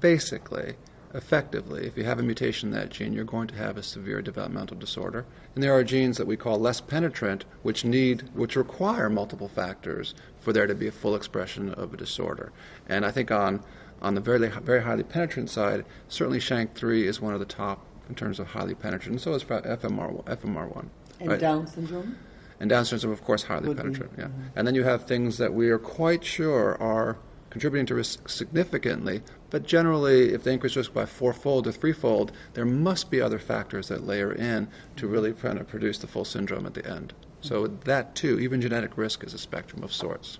basically, 0.01 0.75
effectively, 1.15 1.87
if 1.87 1.97
you 1.97 2.05
have 2.05 2.19
a 2.19 2.23
mutation 2.23 2.69
in 2.69 2.75
that 2.75 2.91
gene, 2.91 3.13
you're 3.13 3.25
going 3.25 3.49
to 3.49 3.55
have 3.55 3.77
a 3.77 3.83
severe 3.83 4.21
developmental 4.21 4.77
disorder. 4.77 5.25
And 5.55 5.65
there 5.65 5.73
are 5.73 5.83
genes 5.83 6.19
that 6.19 6.27
we 6.27 6.37
call 6.37 6.59
less 6.59 6.81
penetrant, 6.81 7.45
which 7.63 7.85
need, 7.85 8.29
which 8.35 8.57
require 8.57 9.09
multiple 9.09 9.49
factors 9.49 10.15
for 10.39 10.53
there 10.53 10.67
to 10.67 10.75
be 10.75 10.87
a 10.87 10.93
full 10.93 11.17
expression 11.17 11.73
of 11.75 11.95
a 11.95 11.97
disorder. 11.97 12.53
And 12.89 13.05
I 13.07 13.11
think 13.11 13.31
on 13.31 13.63
on 14.01 14.15
the 14.15 14.21
very 14.21 14.49
very 14.49 14.83
highly 14.83 15.03
penetrant 15.03 15.51
side, 15.51 15.85
certainly 16.09 16.39
SHANK3 16.39 17.05
is 17.05 17.21
one 17.21 17.35
of 17.35 17.41
the 17.41 17.47
top 17.47 17.85
in 18.09 18.15
terms 18.15 18.39
of 18.39 18.47
highly 18.47 18.75
penetrant. 18.75 19.13
And 19.13 19.21
so 19.21 19.35
is 19.35 19.45
FMR 19.45 20.25
FMR1. 20.25 20.87
And 21.21 21.31
Right. 21.31 21.41
Down 21.41 21.67
syndrome. 21.67 22.17
And 22.61 22.69
Down 22.69 22.85
syndrome, 22.85 23.13
of 23.13 23.23
course, 23.23 23.45
highly 23.45 23.75
penetrant. 23.75 24.13
Yeah. 24.19 24.25
Mm-hmm. 24.25 24.43
And 24.57 24.67
then 24.67 24.75
you 24.75 24.85
have 24.85 25.05
things 25.05 25.39
that 25.39 25.55
we 25.55 25.71
are 25.71 25.79
quite 25.79 26.25
sure 26.25 26.77
are 26.83 27.19
contributing 27.51 27.87
to 27.87 27.95
risk 27.95 28.29
significantly, 28.29 29.23
but 29.51 29.65
generally, 29.65 30.35
if 30.35 30.43
they 30.43 30.53
increase 30.53 30.77
risk 30.77 30.93
by 30.93 31.07
fourfold 31.07 31.67
or 31.67 31.73
threefold, 31.73 32.33
there 32.55 32.67
must 32.67 33.11
be 33.11 33.21
other 33.21 33.39
factors 33.39 33.89
that 33.89 34.07
layer 34.07 34.33
in 34.33 34.69
to 34.97 35.07
really 35.07 35.33
kind 35.33 35.59
of 35.59 35.67
produce 35.67 35.99
the 35.99 36.07
full 36.07 36.25
syndrome 36.25 36.67
at 36.67 36.75
the 36.75 36.87
end. 36.87 37.15
So 37.41 37.65
mm-hmm. 37.65 37.81
that 37.85 38.15
too, 38.15 38.39
even 38.41 38.61
genetic 38.61 38.99
risk 38.99 39.25
is 39.25 39.35
a 39.35 39.39
spectrum 39.39 39.83
of 39.83 39.93
sorts. 39.93 40.39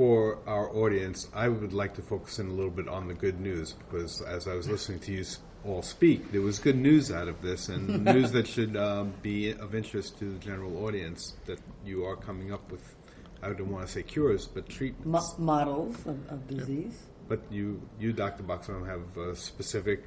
For 0.00 0.38
our 0.46 0.74
audience, 0.74 1.28
I 1.34 1.48
would 1.48 1.74
like 1.74 1.92
to 1.96 2.00
focus 2.00 2.38
in 2.38 2.46
a 2.46 2.52
little 2.52 2.70
bit 2.70 2.88
on 2.88 3.06
the 3.06 3.12
good 3.12 3.38
news 3.38 3.74
because 3.74 4.22
as 4.22 4.48
I 4.48 4.54
was 4.54 4.66
listening 4.66 4.98
to 5.00 5.12
you 5.12 5.26
all 5.62 5.82
speak, 5.82 6.32
there 6.32 6.40
was 6.40 6.58
good 6.58 6.78
news 6.78 7.12
out 7.12 7.28
of 7.28 7.42
this 7.42 7.68
and 7.68 8.02
news 8.06 8.32
that 8.32 8.46
should 8.46 8.78
um, 8.78 9.12
be 9.20 9.50
of 9.50 9.74
interest 9.74 10.18
to 10.20 10.32
the 10.32 10.38
general 10.38 10.86
audience 10.86 11.34
that 11.44 11.58
you 11.84 12.06
are 12.06 12.16
coming 12.16 12.50
up 12.50 12.72
with, 12.72 12.96
I 13.42 13.48
don't 13.52 13.70
want 13.70 13.86
to 13.88 13.92
say 13.92 14.02
cures, 14.02 14.46
but 14.46 14.70
Mo- 14.70 14.74
treatments. 14.74 15.38
models 15.38 15.96
of, 16.06 16.32
of 16.32 16.48
disease. 16.48 16.98
But 17.28 17.40
you, 17.50 17.86
you, 17.98 18.14
Dr. 18.14 18.42
Buxbaum, 18.42 18.86
have 18.86 19.18
a 19.18 19.36
specific 19.36 20.04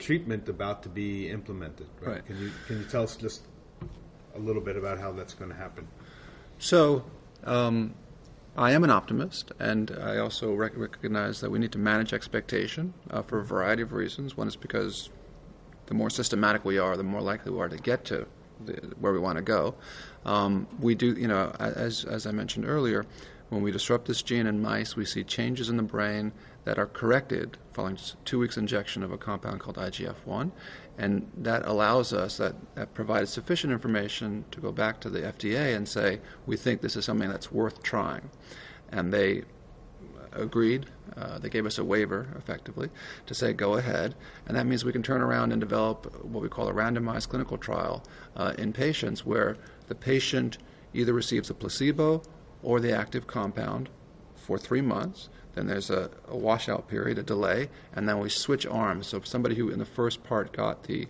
treatment 0.00 0.48
about 0.48 0.82
to 0.82 0.88
be 0.88 1.30
implemented, 1.30 1.86
right? 2.00 2.14
Right. 2.14 2.26
Can 2.26 2.40
you, 2.40 2.50
can 2.66 2.78
you 2.78 2.84
tell 2.86 3.04
us 3.04 3.14
just 3.14 3.42
a 4.34 4.38
little 4.40 4.62
bit 4.62 4.76
about 4.76 4.98
how 4.98 5.12
that's 5.12 5.34
going 5.34 5.52
to 5.52 5.56
happen? 5.56 5.86
So, 6.58 7.04
um, 7.44 7.94
I 8.56 8.72
am 8.72 8.84
an 8.84 8.90
optimist, 8.90 9.50
and 9.58 9.90
I 10.02 10.18
also 10.18 10.52
rec- 10.52 10.76
recognize 10.76 11.40
that 11.40 11.50
we 11.50 11.58
need 11.58 11.72
to 11.72 11.78
manage 11.78 12.12
expectation 12.12 12.92
uh, 13.10 13.22
for 13.22 13.40
a 13.40 13.44
variety 13.44 13.82
of 13.82 13.92
reasons. 13.92 14.36
One 14.36 14.46
is 14.46 14.56
because 14.56 15.08
the 15.86 15.94
more 15.94 16.10
systematic 16.10 16.64
we 16.64 16.78
are, 16.78 16.96
the 16.96 17.02
more 17.02 17.22
likely 17.22 17.50
we 17.52 17.60
are 17.60 17.68
to 17.68 17.78
get 17.78 18.04
to 18.06 18.26
the, 18.66 18.74
where 19.00 19.12
we 19.12 19.18
want 19.18 19.36
to 19.36 19.42
go. 19.42 19.74
Um, 20.26 20.66
we 20.80 20.94
do, 20.94 21.14
you 21.14 21.28
know, 21.28 21.54
as, 21.58 22.04
as 22.04 22.26
I 22.26 22.30
mentioned 22.30 22.66
earlier, 22.66 23.06
when 23.52 23.60
we 23.60 23.70
disrupt 23.70 24.06
this 24.06 24.22
gene 24.22 24.46
in 24.46 24.62
mice, 24.62 24.96
we 24.96 25.04
see 25.04 25.22
changes 25.22 25.68
in 25.68 25.76
the 25.76 25.82
brain 25.82 26.32
that 26.64 26.78
are 26.78 26.86
corrected 26.86 27.58
following 27.74 27.98
two 28.24 28.38
weeks 28.38 28.56
injection 28.56 29.02
of 29.02 29.12
a 29.12 29.18
compound 29.18 29.60
called 29.60 29.76
IGF-1, 29.76 30.50
and 30.96 31.30
that 31.36 31.66
allows 31.66 32.14
us, 32.14 32.38
that, 32.38 32.54
that 32.76 32.94
provides 32.94 33.30
sufficient 33.30 33.70
information 33.70 34.42
to 34.52 34.60
go 34.60 34.72
back 34.72 35.00
to 35.00 35.10
the 35.10 35.20
FDA 35.20 35.76
and 35.76 35.86
say, 35.86 36.18
we 36.46 36.56
think 36.56 36.80
this 36.80 36.96
is 36.96 37.04
something 37.04 37.28
that's 37.28 37.52
worth 37.52 37.82
trying. 37.82 38.30
And 38.90 39.12
they 39.12 39.42
agreed. 40.32 40.86
Uh, 41.14 41.38
they 41.38 41.50
gave 41.50 41.66
us 41.66 41.76
a 41.76 41.84
waiver, 41.84 42.28
effectively, 42.38 42.88
to 43.26 43.34
say 43.34 43.52
go 43.52 43.74
ahead, 43.74 44.14
and 44.46 44.56
that 44.56 44.64
means 44.64 44.82
we 44.82 44.92
can 44.92 45.02
turn 45.02 45.20
around 45.20 45.52
and 45.52 45.60
develop 45.60 46.24
what 46.24 46.42
we 46.42 46.48
call 46.48 46.68
a 46.68 46.72
randomized 46.72 47.28
clinical 47.28 47.58
trial 47.58 48.02
uh, 48.34 48.54
in 48.56 48.72
patients 48.72 49.26
where 49.26 49.58
the 49.88 49.94
patient 49.94 50.56
either 50.94 51.12
receives 51.12 51.50
a 51.50 51.54
placebo 51.54 52.22
or 52.62 52.80
the 52.80 52.92
active 52.92 53.26
compound 53.26 53.88
for 54.34 54.58
three 54.58 54.80
months. 54.80 55.28
Then 55.54 55.66
there's 55.66 55.90
a, 55.90 56.10
a 56.28 56.36
washout 56.36 56.88
period, 56.88 57.18
a 57.18 57.22
delay, 57.22 57.68
and 57.94 58.08
then 58.08 58.18
we 58.18 58.28
switch 58.28 58.66
arms. 58.66 59.06
So 59.06 59.20
somebody 59.22 59.54
who 59.54 59.68
in 59.70 59.78
the 59.78 59.84
first 59.84 60.22
part 60.24 60.52
got 60.52 60.84
the 60.84 61.06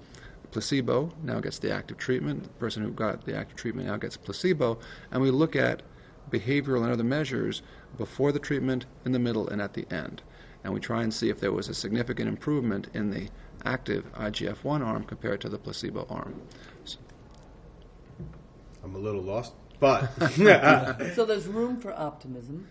placebo 0.50 1.10
now 1.22 1.40
gets 1.40 1.58
the 1.58 1.72
active 1.72 1.96
treatment. 1.96 2.42
The 2.44 2.48
person 2.50 2.82
who 2.82 2.90
got 2.90 3.24
the 3.24 3.36
active 3.36 3.56
treatment 3.56 3.88
now 3.88 3.96
gets 3.96 4.16
placebo, 4.16 4.78
and 5.10 5.22
we 5.22 5.30
look 5.30 5.56
at 5.56 5.82
behavioral 6.30 6.82
and 6.82 6.92
other 6.92 7.04
measures 7.04 7.62
before 7.98 8.32
the 8.32 8.38
treatment, 8.38 8.86
in 9.04 9.12
the 9.12 9.18
middle, 9.18 9.48
and 9.48 9.60
at 9.60 9.74
the 9.74 9.86
end. 9.92 10.22
And 10.64 10.72
we 10.72 10.80
try 10.80 11.02
and 11.02 11.12
see 11.12 11.28
if 11.28 11.40
there 11.40 11.52
was 11.52 11.68
a 11.68 11.74
significant 11.74 12.28
improvement 12.28 12.88
in 12.94 13.10
the 13.10 13.28
active 13.64 14.04
IGF-1 14.14 14.84
arm 14.84 15.04
compared 15.04 15.40
to 15.42 15.48
the 15.48 15.58
placebo 15.58 16.06
arm. 16.08 16.40
I'm 18.84 18.94
a 18.94 18.98
little 18.98 19.22
lost, 19.22 19.54
but 19.82 20.08
So 21.16 21.24
there's 21.26 21.46
room 21.46 21.74
for 21.84 21.92
optimism. 22.08 22.66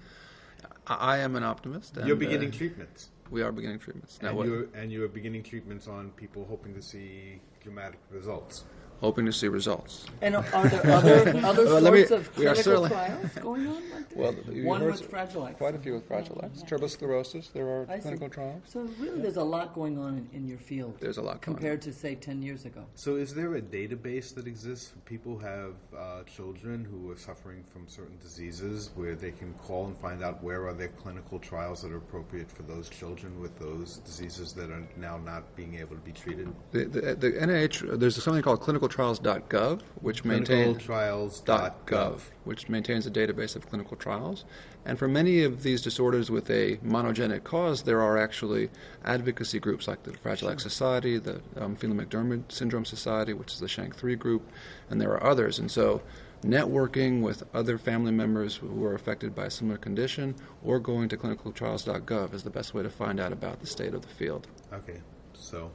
I 0.87 0.95
I 1.13 1.17
am 1.19 1.35
an 1.35 1.43
optimist. 1.43 1.97
And, 1.97 2.07
you're 2.07 2.15
beginning 2.27 2.49
uh, 2.49 2.61
treatments. 2.61 3.09
we 3.29 3.41
are 3.43 3.51
beginning 3.51 3.79
treatments. 3.79 4.19
Now, 4.21 4.29
And 4.29 4.37
what- 4.37 4.47
you're, 4.47 4.67
and 4.73 4.91
you're 4.91 5.07
beginning 5.19 5.43
treatments 5.43 5.87
on 5.87 6.11
people 6.23 6.45
hoping 6.49 6.73
to 6.79 6.81
see 6.81 7.41
dramatic 7.63 7.99
results. 8.09 8.63
Hoping 9.01 9.25
to 9.25 9.33
see 9.33 9.47
results. 9.47 10.05
And 10.21 10.35
are 10.35 10.43
there 10.69 10.91
other 10.91 11.37
other 11.43 11.65
Well, 11.65 11.81
let 11.81 11.93
me- 11.93 12.05
sorts 12.05 12.27
of 12.27 12.35
clinical 12.35 12.87
trials 12.87 13.31
going 13.41 13.67
on 13.67 13.73
like? 13.89 14.01
Well, 14.15 14.35
you 14.51 14.65
One 14.65 14.83
with 14.83 15.09
Fragile 15.09 15.47
X. 15.47 15.57
Quite 15.57 15.73
a 15.73 15.79
few 15.79 15.93
with 15.93 16.05
Fragile 16.05 16.41
X. 16.43 16.63
Tuberous 16.63 16.93
sclerosis, 16.93 17.47
there 17.47 17.65
are 17.65 17.87
I 17.89 17.95
see. 17.95 18.01
clinical 18.01 18.27
trials. 18.29 18.61
So 18.65 18.81
really, 18.99 19.21
there's 19.21 19.37
a 19.37 19.43
lot 19.43 19.73
going 19.73 19.97
on 19.97 20.27
in, 20.33 20.41
in 20.41 20.47
your 20.49 20.57
field. 20.57 20.97
There's 20.99 21.17
a 21.17 21.21
lot 21.21 21.41
going 21.41 21.55
on. 21.55 21.61
compared 21.61 21.81
to 21.83 21.93
say 21.93 22.15
ten 22.15 22.41
years 22.41 22.65
ago. 22.65 22.83
So, 22.95 23.15
is 23.15 23.33
there 23.33 23.55
a 23.55 23.61
database 23.61 24.35
that 24.35 24.47
exists 24.47 24.89
for 24.89 24.99
people 24.99 25.37
who 25.37 25.45
have 25.45 25.73
uh, 25.97 26.23
children 26.23 26.83
who 26.83 27.09
are 27.09 27.17
suffering 27.17 27.63
from 27.71 27.87
certain 27.87 28.17
diseases 28.21 28.91
where 28.95 29.15
they 29.15 29.31
can 29.31 29.53
call 29.53 29.85
and 29.85 29.97
find 29.97 30.21
out 30.21 30.43
where 30.43 30.67
are 30.67 30.73
there 30.73 30.89
clinical 30.89 31.39
trials 31.39 31.81
that 31.81 31.91
are 31.93 31.97
appropriate 31.97 32.51
for 32.51 32.63
those 32.63 32.89
children 32.89 33.39
with 33.39 33.57
those 33.59 33.97
diseases 33.99 34.51
that 34.53 34.69
are 34.69 34.83
now 34.97 35.17
not 35.19 35.55
being 35.55 35.75
able 35.75 35.95
to 35.95 36.01
be 36.01 36.11
treated? 36.11 36.53
The, 36.71 36.83
the, 36.85 37.15
the 37.15 37.31
NIH, 37.31 37.97
there's 37.97 38.21
something 38.21 38.43
called 38.43 38.59
clinicaltrials.gov, 38.91 39.81
which 40.01 40.25
maintains 40.25 40.77
Clinicaltrials.gov. 40.77 42.21
which 42.43 42.69
maintains 42.69 43.07
a 43.07 43.11
database 43.11 43.55
of 43.55 43.67
clinical 43.69 43.97
trials. 43.97 44.45
And 44.85 44.97
for 44.97 45.07
many 45.07 45.43
of 45.43 45.63
these 45.63 45.81
disorders 45.81 46.31
with 46.31 46.49
a 46.49 46.77
monogenic 46.77 47.43
cause, 47.43 47.83
there 47.83 48.01
are 48.01 48.17
actually 48.17 48.69
advocacy 49.05 49.59
groups 49.59 49.87
like 49.87 50.03
the 50.03 50.13
Fragile 50.13 50.49
X 50.49 50.63
Society, 50.63 51.17
the 51.17 51.41
um, 51.57 51.75
Phelan-McDermid 51.75 52.51
Syndrome 52.51 52.85
Society, 52.85 53.33
which 53.33 53.53
is 53.53 53.59
the 53.59 53.67
Shank3 53.67 54.17
group, 54.17 54.49
and 54.89 54.99
there 54.99 55.11
are 55.11 55.23
others. 55.23 55.59
And 55.59 55.69
so 55.69 56.01
networking 56.43 57.21
with 57.21 57.43
other 57.53 57.77
family 57.77 58.11
members 58.11 58.55
who 58.55 58.83
are 58.83 58.95
affected 58.95 59.35
by 59.35 59.45
a 59.45 59.51
similar 59.51 59.77
condition 59.77 60.35
or 60.63 60.79
going 60.79 61.07
to 61.09 61.17
clinicaltrials.gov 61.17 62.33
is 62.33 62.43
the 62.43 62.49
best 62.49 62.73
way 62.73 62.81
to 62.81 62.89
find 62.89 63.19
out 63.19 63.31
about 63.31 63.59
the 63.59 63.67
state 63.67 63.93
of 63.93 64.01
the 64.01 64.07
field. 64.07 64.47
Okay, 64.73 64.99
so 65.33 65.69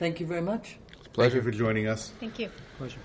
Thank 0.00 0.18
you 0.18 0.26
very 0.26 0.40
much. 0.40 0.78
It's 1.10 1.18
a 1.18 1.22
thank 1.22 1.32
pleasure. 1.32 1.36
you 1.38 1.42
for 1.42 1.50
joining 1.50 1.86
us. 1.88 2.10
Thank 2.20 2.38
you. 2.38 2.50
Pleasure. 2.78 3.00